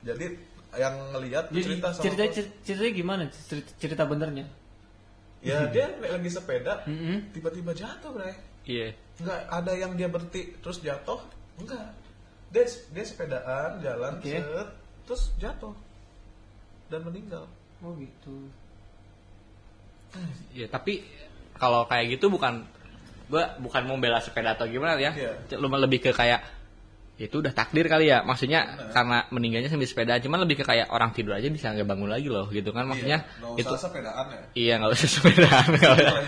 [0.00, 0.26] jadi
[0.74, 2.34] yang ngelihat cerita sama cerita gua.
[2.62, 3.22] ceritanya gimana?
[3.30, 4.46] Cerita, cerita benernya?
[5.44, 7.28] ya dia lagi sepeda Mm-mm.
[7.36, 8.24] tiba-tiba jatuh bro
[8.64, 11.20] iya nggak ada yang dia berhenti terus jatuh
[11.60, 11.92] enggak
[12.48, 14.40] dia dia sepedaan jalan Oke.
[14.40, 14.68] set
[15.04, 15.76] terus jatuh
[16.88, 17.44] dan meninggal
[17.84, 18.48] Oh gitu.
[20.56, 21.04] Iya, tapi
[21.60, 22.64] kalau kayak gitu bukan
[23.30, 25.12] gua bukan mau bela sepeda atau gimana ya.
[25.12, 25.32] Iya.
[25.56, 26.44] Cuma lebih ke kayak
[27.14, 28.26] itu udah takdir kali ya.
[28.26, 32.10] Maksudnya karena meninggalnya sambil sepeda, cuman lebih ke kayak orang tidur aja bisa nggak bangun
[32.10, 32.84] lagi loh gitu kan.
[32.90, 35.68] Maksudnya nggak itu usah sepedaan ya iya nggak usah sepedaan.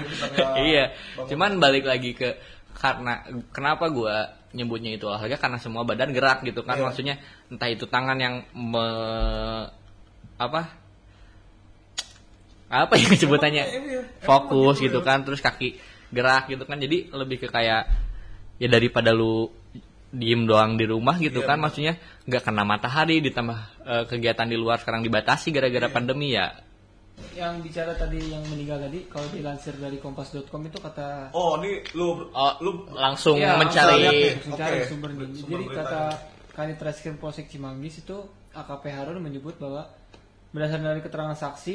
[0.07, 0.85] Bisa nggak iya,
[1.27, 2.39] cuman balik lagi ke
[2.77, 6.79] karena kenapa gua nyebutnya itu olahraga karena semua badan gerak gitu kan.
[6.79, 6.85] Iya.
[6.87, 7.15] Maksudnya
[7.51, 9.69] entah itu tangan yang me-
[10.37, 10.69] apa
[12.67, 15.07] apa yang sebutannya iya, emang fokus gitu ya.
[15.07, 15.79] kan terus kaki
[16.09, 17.91] gerak gitu kan jadi lebih ke kayak
[18.57, 19.51] ya daripada lu
[20.09, 24.57] diem doang di rumah gitu Iya, kan maksudnya nggak kena matahari ditambah eh, kegiatan di
[24.57, 25.93] luar sekarang dibatasi gara-gara Iya.
[25.93, 26.49] pandemi ya
[27.33, 32.29] Yang bicara tadi yang meninggal tadi, kalau dilansir dari kompas.com itu kata oh ini lu
[32.29, 35.25] oh, lu langsung Iya, mencari langsung mencari Oke, sumbernya.
[35.25, 35.77] sumber Jadi beritanya.
[35.83, 36.03] kata
[36.53, 38.17] Kanit Reskrim Polsek Cimanggis itu
[38.53, 39.89] AKP Harun menyebut bahwa
[40.53, 41.75] berdasarkan dari keterangan saksi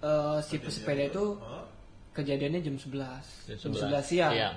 [0.00, 1.64] eh, si pesepeda itu Hah?
[2.12, 2.92] Kejadiannya jam 11.
[3.48, 4.32] Jam Jam 11 11 siang.
[4.32, 4.56] siang.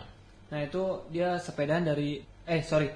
[0.52, 2.88] Nah, itu dia sepedaan dari eh sorry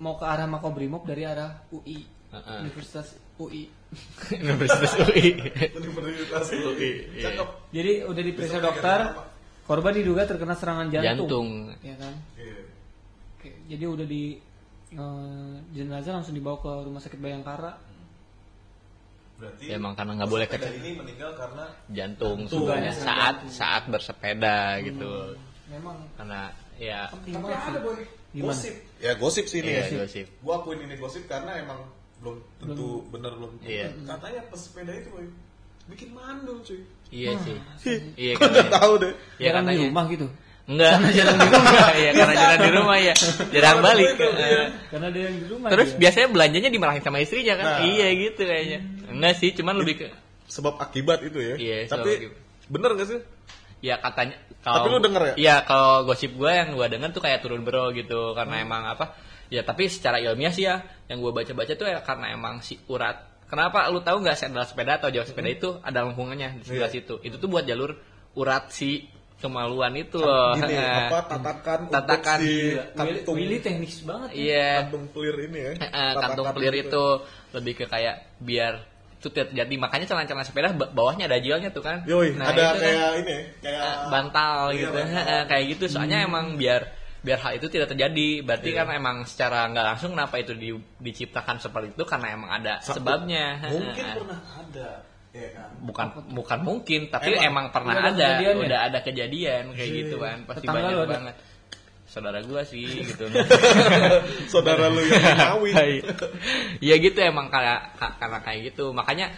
[0.00, 2.02] mau ke arah Makobrimob dari arah UI.
[2.32, 2.58] Heeh.
[2.64, 3.68] Universitas UI.
[4.40, 5.36] Universitas UI
[5.76, 7.28] Universitas Iya.
[7.28, 9.00] cakep Jadi udah diperiksa dokter.
[9.62, 11.28] Korban diduga terkena serangan jantung.
[11.28, 11.48] jantung
[11.86, 12.14] Ya kan?
[12.34, 12.56] Iya.
[13.38, 14.42] Oke, jadi udah di
[14.96, 17.91] eh, jenazah langsung dibawa ke rumah sakit Bayangkara.
[19.42, 20.70] Berarti Ya, emang karena nggak boleh kecil.
[20.72, 22.62] ini meninggal karena jantung Jantung.
[22.62, 23.04] sebenarnya Jantung.
[23.04, 25.34] saat saat bersepeda gitu
[25.68, 26.40] Memang karena
[26.76, 27.98] ya Tapi ada boy
[28.30, 28.48] Gimana?
[28.48, 31.84] gosip ya gosip sih ini iya ya gosip gua akuin ini gosip karena emang
[32.16, 33.68] belum tentu bener belum tentu.
[33.68, 33.88] Iya.
[34.06, 35.26] katanya pesepeda itu woy,
[35.86, 37.58] bikin mandul cuy Iya sih.
[38.16, 38.72] Iya Gue udah katanya.
[38.72, 39.88] tahu deh Iya Jarang di katanya.
[39.90, 40.26] rumah gitu.
[40.62, 41.74] Enggak, jarang di rumah.
[42.00, 43.14] Iya, karena jarang di rumah ya.
[43.50, 44.06] Jarang balik.
[44.88, 45.68] Karena dia yang di rumah.
[45.68, 45.98] Terus dia.
[45.98, 47.66] biasanya belanjanya dimarahin sama istrinya kan?
[47.66, 47.78] Nah.
[47.84, 48.78] Iya gitu kayaknya.
[49.14, 50.06] Enggak sih, cuman lebih ke
[50.44, 52.28] sebab akibat itu ya Iya, tapi
[52.66, 53.20] bener gak sih
[53.80, 55.34] ya katanya Tapi lu denger ya?
[55.36, 58.64] Iya, kalau gosip gue yang gue denger tuh kayak turun bro gitu karena Hmm.
[58.64, 59.16] emang apa?
[59.48, 63.18] Ya tapi secara ilmiah sih ya yang gue baca-baca tuh ya karena emang si urat.
[63.44, 66.94] Kenapa lu tahu nggak sandal sepeda atau jauh sepeda itu ada lengkungannya di sebelah Hmm.
[66.94, 67.02] Iya.
[67.02, 67.14] situ.
[67.22, 67.98] Itu tuh buat jalur
[68.32, 70.54] urat si kemaluan itu loh.
[70.54, 72.54] gini apa tatakan Tatakan, si
[72.94, 74.30] kantung Willy teknis banget.
[74.30, 74.38] ya.
[74.38, 74.70] Iya.
[74.80, 76.86] kantung pelir ini ya Eh, kantung pelir gitu.
[76.86, 77.04] itu
[77.50, 78.74] lebih ke kayak biar
[79.22, 82.58] itu tidak terjadi makanya celana-celana sepeda ba- bawahnya ada jilnya tuh kan Yoi, Nah, ada
[82.58, 85.42] itu kan, kayak ini ya, kayak eh, bantal Iya, gitu bantal.
[85.46, 86.82] Kayak gitu soalnya emang biar
[87.22, 88.82] biar hal itu tidak terjadi berarti Iya.
[88.82, 92.98] kan emang secara nggak langsung kenapa itu di- diciptakan seperti itu karena emang ada Satu.
[92.98, 94.88] sebabnya mungkin pernah ada
[95.30, 97.46] ya kan bukan bukan mungkin tapi Emang.
[97.46, 99.96] emang, pernah Udah ada ada udah ada kejadian kayak Iya.
[100.02, 101.32] gitu kan pasti Tetangga banyak ada?
[102.12, 103.24] Saudara gua sih gitu.
[104.52, 106.04] Saudara lu yang Iya.
[106.76, 108.92] ya gitu emang kayak ka- karena kayak gitu.
[108.92, 109.32] Makanya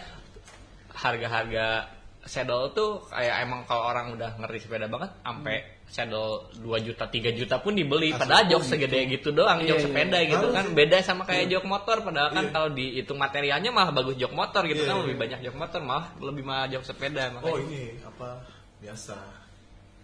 [0.91, 1.87] harga-harga
[2.25, 7.31] saddle tuh kayak emang kalau orang udah ngerti sepeda banget sampai saddle 2 juta 3
[7.31, 8.09] juta pun dibeli.
[8.09, 9.29] Asli padahal jok segede gitu.
[9.31, 9.85] doang Iya, jok iya.
[9.85, 10.65] sepeda gitu Harus kan.
[10.73, 11.97] beda sama kayak jok motor.
[12.01, 12.51] Padahal kan Iya.
[12.51, 14.95] kalau dihitung materialnya malah bagus jok motor gitu Iya, kan.
[14.97, 15.03] iya.
[15.05, 18.29] lebih banyak jok motor malah lebih malah jok sepeda oh makanya ini apa?
[18.81, 19.15] Biasa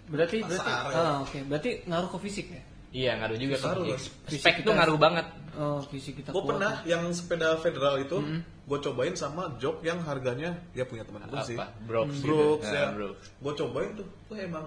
[0.09, 0.79] Berarti berarti ya.
[0.93, 1.37] ah, oke.
[1.45, 2.61] Berarti ngaruh ke fisik ya?
[2.91, 3.99] iya ngaruh juga Ngaruh tuh lah.
[4.27, 8.19] spek itu ngaruh banget Oh, fisik kita gue pernah yang sepeda federal itu
[8.61, 12.27] gue cobain sama jok yang harganya ya punya teman gue sih Brooks gitu.
[12.27, 13.25] Brooks Nah, ya Brooks.
[13.31, 14.63] gue cobain tuh tuh emang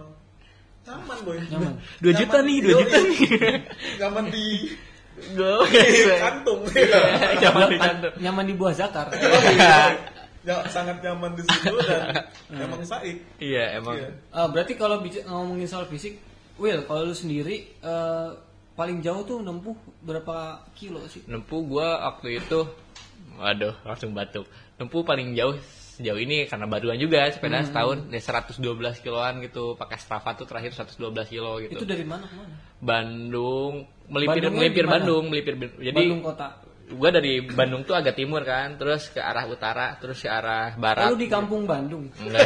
[0.84, 1.72] nyaman boy Nyaman.
[2.00, 3.18] Dua juta nih, dua juta nih.
[4.00, 4.46] nyaman di
[5.14, 5.56] Gue
[6.18, 8.12] kantung dicantum.
[8.18, 9.06] Nyaman di buah zakar.
[10.44, 12.14] Ya, sangat nyaman di situ dan
[12.68, 13.96] emang saik Iya emang.
[13.96, 14.08] Iya.
[14.30, 16.20] Ah, berarti kalau ngomongin soal fisik,
[16.60, 18.28] Will, kalau lu sendiri eh,
[18.78, 21.24] paling jauh tuh nempuh berapa kilo sih?
[21.26, 22.68] Nempuh gua waktu itu,
[23.40, 24.46] waduh langsung batuk.
[24.78, 25.56] Nempuh paling jauh
[25.94, 28.58] sejauh ini karena baruan juga sepeda setahun ya 112
[28.98, 30.98] kiloan gitu pakai Strava tuh terakhir 112
[31.30, 31.78] kilo gitu.
[31.78, 32.54] Itu dari mana ke mana?
[32.82, 34.84] Bandung melipir Bandungnya melipir?
[34.90, 36.48] Bandung melipir jadi Bandung kota.
[36.92, 41.08] Gua dari Bandung tuh agak timur kan terus ke arah utara terus ke arah barat
[41.08, 42.12] Lalu di kampung Bandung.
[42.20, 42.44] Enggak.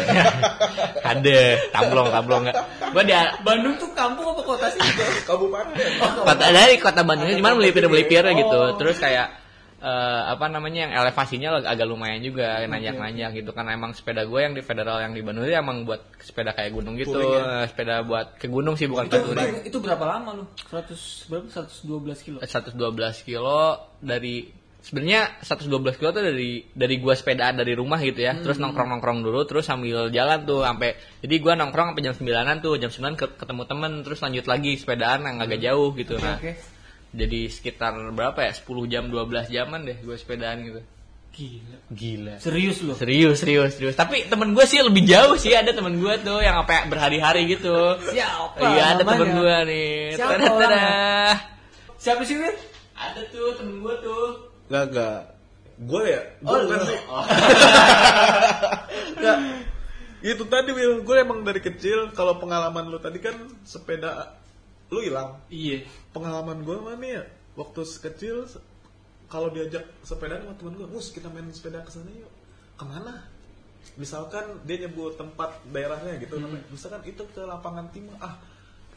[1.11, 1.39] ada
[1.75, 2.57] tamblong tamblong enggak
[2.95, 4.81] gua di Bandung tuh kampung apa kota sih?
[5.27, 5.75] kabupaten
[6.23, 8.35] kota dari kota Bandungnya cuman melipir melipir Oh.
[8.35, 9.48] gitu terus kayak
[9.79, 9.87] eh,
[10.29, 14.41] apa namanya yang elevasinya ag- agak lumayan juga nanjak nanjak gitu karena emang sepeda gue
[14.41, 17.43] yang di federal yang di Bandung itu emang buat sepeda kayak gunung gitu Touring ya?
[17.63, 20.45] Eh, sepeda buat ke gunung sih bukan itu, touring itu, itu berapa lama lu?
[20.67, 21.47] 100 berapa?
[21.47, 22.39] 112 kilo.
[22.41, 22.75] 112
[23.23, 23.61] kilo
[23.99, 28.89] dari sebenarnya 112 kilo tuh dari dari gua sepedaan dari rumah gitu ya terus nongkrong
[28.89, 32.89] nongkrong dulu terus sambil jalan tuh sampai jadi gua nongkrong sampai jam 9an tuh jam
[32.89, 36.53] 9 ke- ketemu temen terus lanjut lagi sepedaan yang agak jauh gitu Oke, nah oke.
[37.11, 40.81] Jadi sekitar berapa ya 10 jam 12 jaman deh gue sepedaan gitu
[41.29, 41.79] Gila.
[41.89, 42.93] gila Serius lu?
[42.93, 46.59] serius serius serius tapi temen gue sih lebih jauh sih ada temen gue tuh yang
[46.59, 49.11] apa berhari-hari gitu Siapa iya ada namanya?
[49.15, 50.57] temen gue nih Siapa Tada-tada.
[50.59, 50.89] orangnya?
[51.99, 52.55] Siapa sih, Will?
[52.93, 54.25] ada tuh temen gue tuh
[54.67, 55.19] Enggak, enggak.
[55.81, 56.23] Gue ya?
[56.39, 56.87] Gue Oh, bukan lu.
[56.91, 57.01] sih.
[59.15, 59.39] Enggak.
[60.21, 64.35] Itu tadi Will, gue emang dari kecil kalau pengalaman lu tadi kan sepeda
[64.89, 65.37] lu hilang.
[65.53, 65.85] Iya.
[66.13, 67.23] Pengalaman gue mana ya?
[67.55, 68.49] Waktu kecil
[69.29, 72.33] kalau diajak sepeda sama temen gue, "Mus, kita main sepeda ke sana yuk."
[72.81, 73.29] Ke mana?
[74.01, 76.65] Misalkan dia nyebut tempat daerahnya gitu namanya.
[76.73, 78.15] Misalkan itu ke lapangan timur.
[78.23, 78.39] Ah,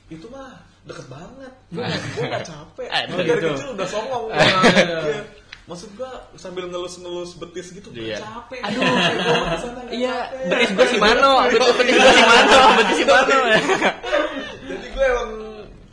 [0.08, 1.54] itu mah deket banget.
[2.16, 2.88] Gue gak capek.
[3.10, 3.50] Gue dari gitu.
[3.56, 4.24] kecil udah songong.
[4.30, 4.36] gua.
[4.42, 5.00] Iya.
[5.04, 5.22] Iya.
[5.70, 8.18] Maksud gua sambil ngelus-ngelus betis gitu, Iya.
[8.20, 8.60] capek.
[8.66, 8.82] Aduh.
[8.82, 10.16] Gua Iya,
[10.50, 13.38] betis gue si Mano, betis betis gue si Mano, betis si Mano.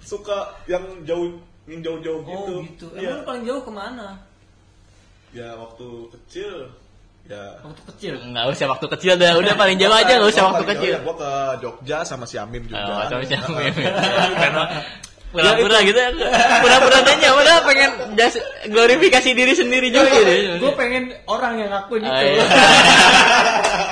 [0.09, 1.37] Suka yang jauh
[1.69, 2.53] yang jauh-jauh gitu.
[2.57, 2.87] Oh gitu.
[2.97, 3.05] Iya.
[3.05, 4.07] Emang lu paling jauh ke mana?
[5.31, 6.53] Ya waktu kecil
[7.29, 8.15] ya Waktu kecil.
[8.25, 10.93] Enggak usah waktu kecil dah, udah paling jauh aja enggak usah waktu paling kecil.
[10.97, 12.81] ya, gua ke Jogja sama si Amin juga.
[12.81, 13.71] Oh, sama siapa ya?
[14.33, 14.65] Karena
[15.29, 16.09] pura-pura gitu ya.
[16.65, 20.57] Pura-pura nanya, udah pengen jas glorifikasi diri sendiri juga gitu.
[20.57, 22.25] Gue pengen orang yang ngakuin Ah, itu.
[22.33, 22.45] iya.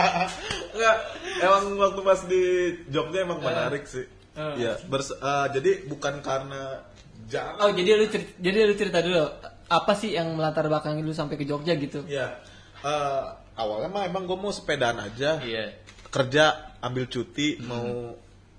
[0.72, 0.96] Enggak,
[1.40, 2.42] emang waktu pas di
[2.88, 4.04] Jogja emang menarik sih.
[4.36, 6.84] Iya, bers- eh, jadi bukan karena
[7.26, 9.18] jalan Oh jadi lu cerita, jadi lu cerita dulu
[9.66, 12.04] apa sih yang melatar belakangi lu sampai ke Jogja gitu?
[12.04, 12.36] Iya.
[12.78, 13.24] Eh,
[13.56, 15.40] awalnya mah emang gue mau sepedaan aja.
[15.40, 15.72] Iya.
[16.06, 16.44] Kerja,
[16.78, 18.14] ambil cuti, mau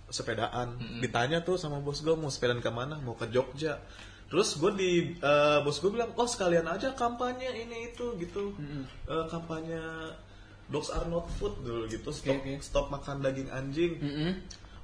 [0.08, 0.74] sepedaan.
[0.98, 2.98] Ditanya tuh sama bos gue mau sepedaan ke mana?
[2.98, 3.78] Mau ke Jogja.
[4.28, 8.52] terus gue di eh, bos gue bilang oh sekalian aja kampanye ini itu gitu
[9.06, 9.80] Eh, kampanye
[10.68, 12.60] dogs are not food dulu gitu stop oke.
[12.60, 14.32] stop makan daging anjing Mm-mm.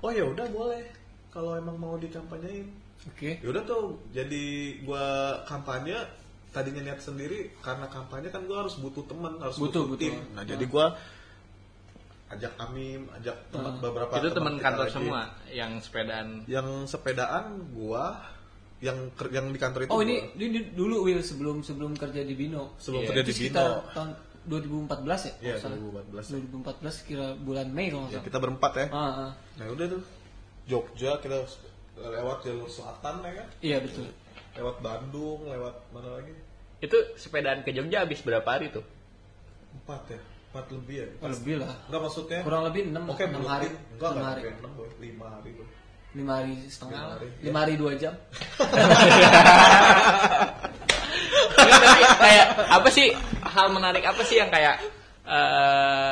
[0.03, 0.83] Oh ya udah boleh
[1.29, 2.67] kalau emang mau dikampanyein
[3.05, 3.39] Oke.
[3.39, 4.43] ya udah tuh jadi
[4.81, 5.05] gua
[5.43, 5.95] kampanye
[6.49, 9.99] tadinya niat sendiri karena kampanye kan gua harus butuh teman harus Butuh, butuh, butuh.
[9.99, 10.93] tim nah jadi gua
[12.29, 14.95] ajak Amim ajak teman beberapa itu teman kantor lagi.
[14.95, 18.17] semua yang sepedaan yang sepedaan gua
[18.79, 20.03] yang ker- yang di kantor itu Oh gua.
[20.03, 22.75] ini, ini dulu Will sebelum sebelum kerja di Bino.
[22.77, 23.09] Sebelum Iya.
[23.09, 24.09] kerja di sekitar Bino tahun
[24.45, 24.91] 2014
[25.23, 25.33] ya?
[25.41, 26.19] Iya, kalau nggak 2014.
[26.21, 26.39] salah.
[26.75, 29.31] 2014 kira bulan Mei kalau nggak ya kita berempat ya Ah, ah.
[29.55, 30.03] nah udah tuh
[30.63, 31.37] Jogja kita
[31.95, 34.07] lewat jalur selatan ya kan Iya betul.
[34.53, 36.33] lewat Bandung lewat mana lagi
[36.79, 38.83] itu sepedaan ke Jogja habis berapa hari tuh
[39.75, 41.73] empat ya empat lebih ya Oh, lebih lah.
[41.87, 43.67] Enggak maksudnya Kurang lebih 6, Oke, belum hari.
[43.89, 44.41] Enggak, 6 enggak hari.
[44.43, 44.89] sampai 6, boy.
[45.01, 45.67] 5 hari loh.
[46.13, 47.15] 5 hari setengah Lima lah.
[47.15, 48.13] hari, 5 hari 2 jam.
[51.53, 53.07] Enggak, tapi kayak apa sih
[53.53, 54.81] hal menarik apa sih yang kayak
[55.23, 56.11] eh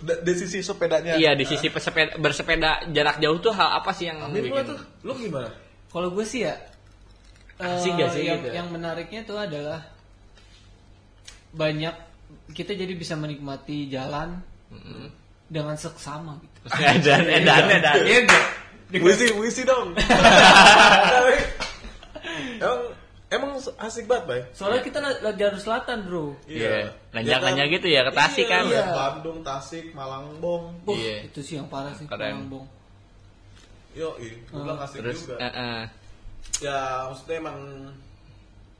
[0.00, 1.14] da- Dari sisi sepedanya.
[1.14, 4.78] iya di sisi pesepeda, bersepeda jarak jauh tuh hal apa sih yang Ambil bikin- tuh.
[5.02, 5.50] Lu gimana?
[5.86, 6.54] Kalau gue sih ya
[7.56, 8.52] Asik eh, gak sih yang, gitu?
[8.52, 9.80] yang menariknya tuh adalah
[11.50, 11.94] banyak
[12.52, 14.42] kita jadi bisa menikmati jalan
[15.46, 16.58] dengan seksama gitu.
[17.06, 18.20] dan edan edan Iya?
[18.92, 19.94] Puisi, puisi dong.
[21.10, 21.34] Tapi,
[22.56, 22.85] emang
[23.36, 24.40] emang asik banget, Bay.
[24.50, 26.26] Soalnya kita la- la- jalur selatan bro.
[26.44, 26.92] Iya.
[27.10, 28.64] Nanjak-nanjak gitu ya, ke Tasik kan?
[28.66, 28.84] Iya, Iya.
[28.92, 30.64] Bandung, Tasik, Malangbong.
[30.82, 31.16] Wah, Iya.
[31.24, 32.04] itu sih yang parah sih.
[32.04, 32.48] Keren.
[32.48, 32.66] Bong.
[33.92, 35.36] Yo, gue bilang asik terus juga.
[35.38, 35.82] eh, eh.
[36.60, 37.58] Ya, maksudnya emang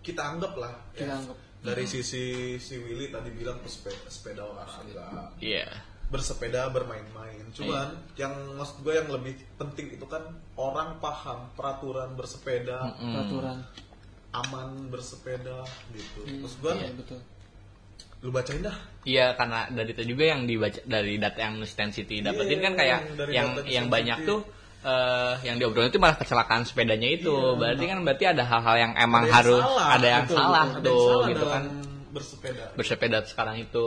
[0.00, 0.72] kita anggap lah.
[0.92, 1.16] Kita ya.
[1.16, 1.36] anggap.
[1.56, 2.24] Dari sisi
[2.56, 5.32] si Willy tadi bilang pesepeda, sepeda olahraga.
[5.40, 5.66] iya
[6.06, 7.42] bersepeda bermain-main.
[7.50, 10.22] Cuman yang maksud gue yang lebih penting itu kan
[10.54, 13.58] orang paham peraturan bersepeda, Peraturan.
[14.32, 16.20] Aman bersepeda gitu.
[16.24, 17.18] Terus gue Iya betul.
[18.18, 18.76] lu bacain dah.
[19.02, 22.72] Iya karena dari itu juga yang dibaca dari data yang Nusten City dapetin Iya, kan
[22.74, 24.28] kayak yang dari yang Nusten yang banyak City.
[24.28, 24.40] tuh
[24.82, 27.32] eh, yang diobrolin itu malah kecelakaan sepedanya itu.
[27.54, 29.86] berarti kan berarti ada hal-hal yang emang Ada yang harus salah.
[29.90, 31.62] ada yang Betul, salah yang tuh salah gitu kan
[32.08, 32.64] bersepeda.
[32.72, 33.86] bersepeda sekarang itu.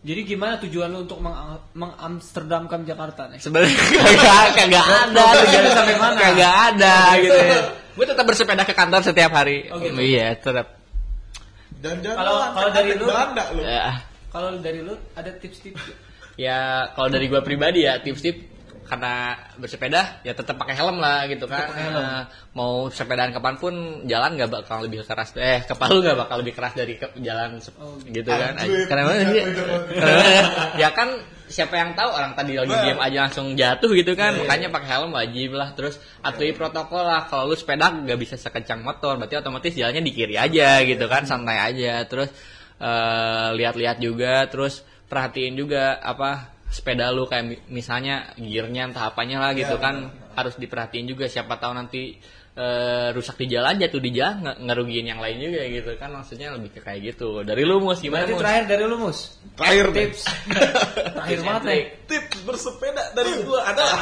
[0.00, 1.36] Jadi gimana tujuan lu untuk meng-
[1.74, 3.36] mengamsterdamkan Jakarta nih?
[3.36, 6.16] Sebenarnya kagak kagak ada tujuannya sampai mana?
[6.18, 7.40] Kagak ada gitu.
[8.00, 9.68] Gue tetap bersepeda ke kantor setiap hari.
[9.68, 9.92] Oh, gitu.
[9.94, 10.80] Iya, tetap.
[11.76, 13.60] Dan jangan Kalau- kalau dari lu- Belanda lu.
[13.62, 13.84] Ya,
[14.26, 15.84] Kalau dari lu ada tips-tips?
[16.34, 16.58] ya
[16.90, 18.48] kalau dari gua pribadi ya tips-tips
[18.86, 21.68] karena bersepeda ya tetap pakai helm lah gitu kan.
[21.68, 22.00] pakai helm.
[22.00, 26.36] Eh, mau sepedaan kapan pun jalan nggak bakal lebih keras eh kepala lu nggak bakal
[26.38, 28.56] lebih keras dari ke- jalan Oh, gitu kan.
[28.56, 28.86] Anjir.
[28.86, 29.02] Karena.
[29.04, 30.24] Karena
[30.82, 31.08] ya kan
[31.50, 34.32] siapa yang tahu orang tadi lagi diam aja langsung jatuh gitu kan.
[34.32, 34.46] Iya, iya.
[34.46, 35.68] Makanya pakai helm wajib lah.
[35.74, 37.26] Terus atuhi protokol lah.
[37.26, 41.26] Kalau lu sepeda nggak bisa sekencang motor, berarti otomatis jalannya di kiri aja gitu kan,
[41.26, 42.06] santai aja.
[42.06, 42.30] Terus
[42.78, 49.42] eh, lihat-lihat juga, terus perhatiin juga apa sepeda lu kayak mi- misalnya gearnya entah apanya
[49.42, 49.94] lah gitu Iya, kan
[50.38, 52.14] harus diperhatiin juga siapa tahu nanti
[52.54, 56.50] eh, rusak di jalan jatuh di jalan nge- ngerugiin yang lain juga gitu kan maksudnya
[56.54, 59.18] lebih ke kayak gitu dari lu mus gimana Berarti mus terakhir dari lu mus.
[59.54, 60.20] Terakhir tips.
[61.14, 61.82] terakhir Tips banget nih.
[62.06, 63.98] Tips bersepeda dari gua adalah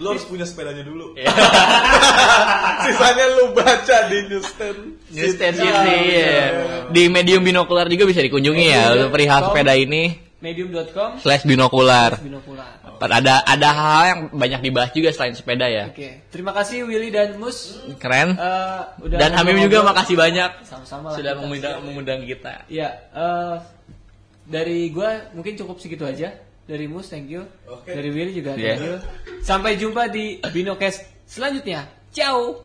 [0.00, 1.12] lu harus punya sepedanya dulu.
[1.20, 1.28] Iya.
[2.88, 4.78] Sisanya lu baca di newsstand.
[5.12, 5.68] News Stand City.
[5.68, 6.44] City, ya.
[6.88, 12.16] Di medium binokular juga bisa dikunjungi ya untuk perihal sepeda ini Medium.com slash binokular.
[12.16, 12.80] binokular.
[12.96, 15.88] Ada ada hal yang banyak dibahas juga selain sepeda ya.
[15.88, 17.76] Oke, terima kasih Willy dan Mus.
[17.96, 18.34] Keren.
[18.34, 19.88] Eh, udah Dan Hamim juga ngobrol.
[19.92, 21.40] makasih banyak Sama-sama lah sudah kita.
[21.40, 22.64] mengundang mengundang kita.
[22.66, 23.56] Ya, eh,
[24.42, 26.32] dari gua mungkin cukup segitu aja.
[26.64, 27.44] Dari Mus, thank you.
[27.66, 27.92] Oke.
[27.92, 28.74] Dari Willy juga Iya.
[28.74, 28.96] thank you.
[29.40, 31.84] Sampai jumpa di Binocast selanjutnya.
[32.10, 32.56] Ciao.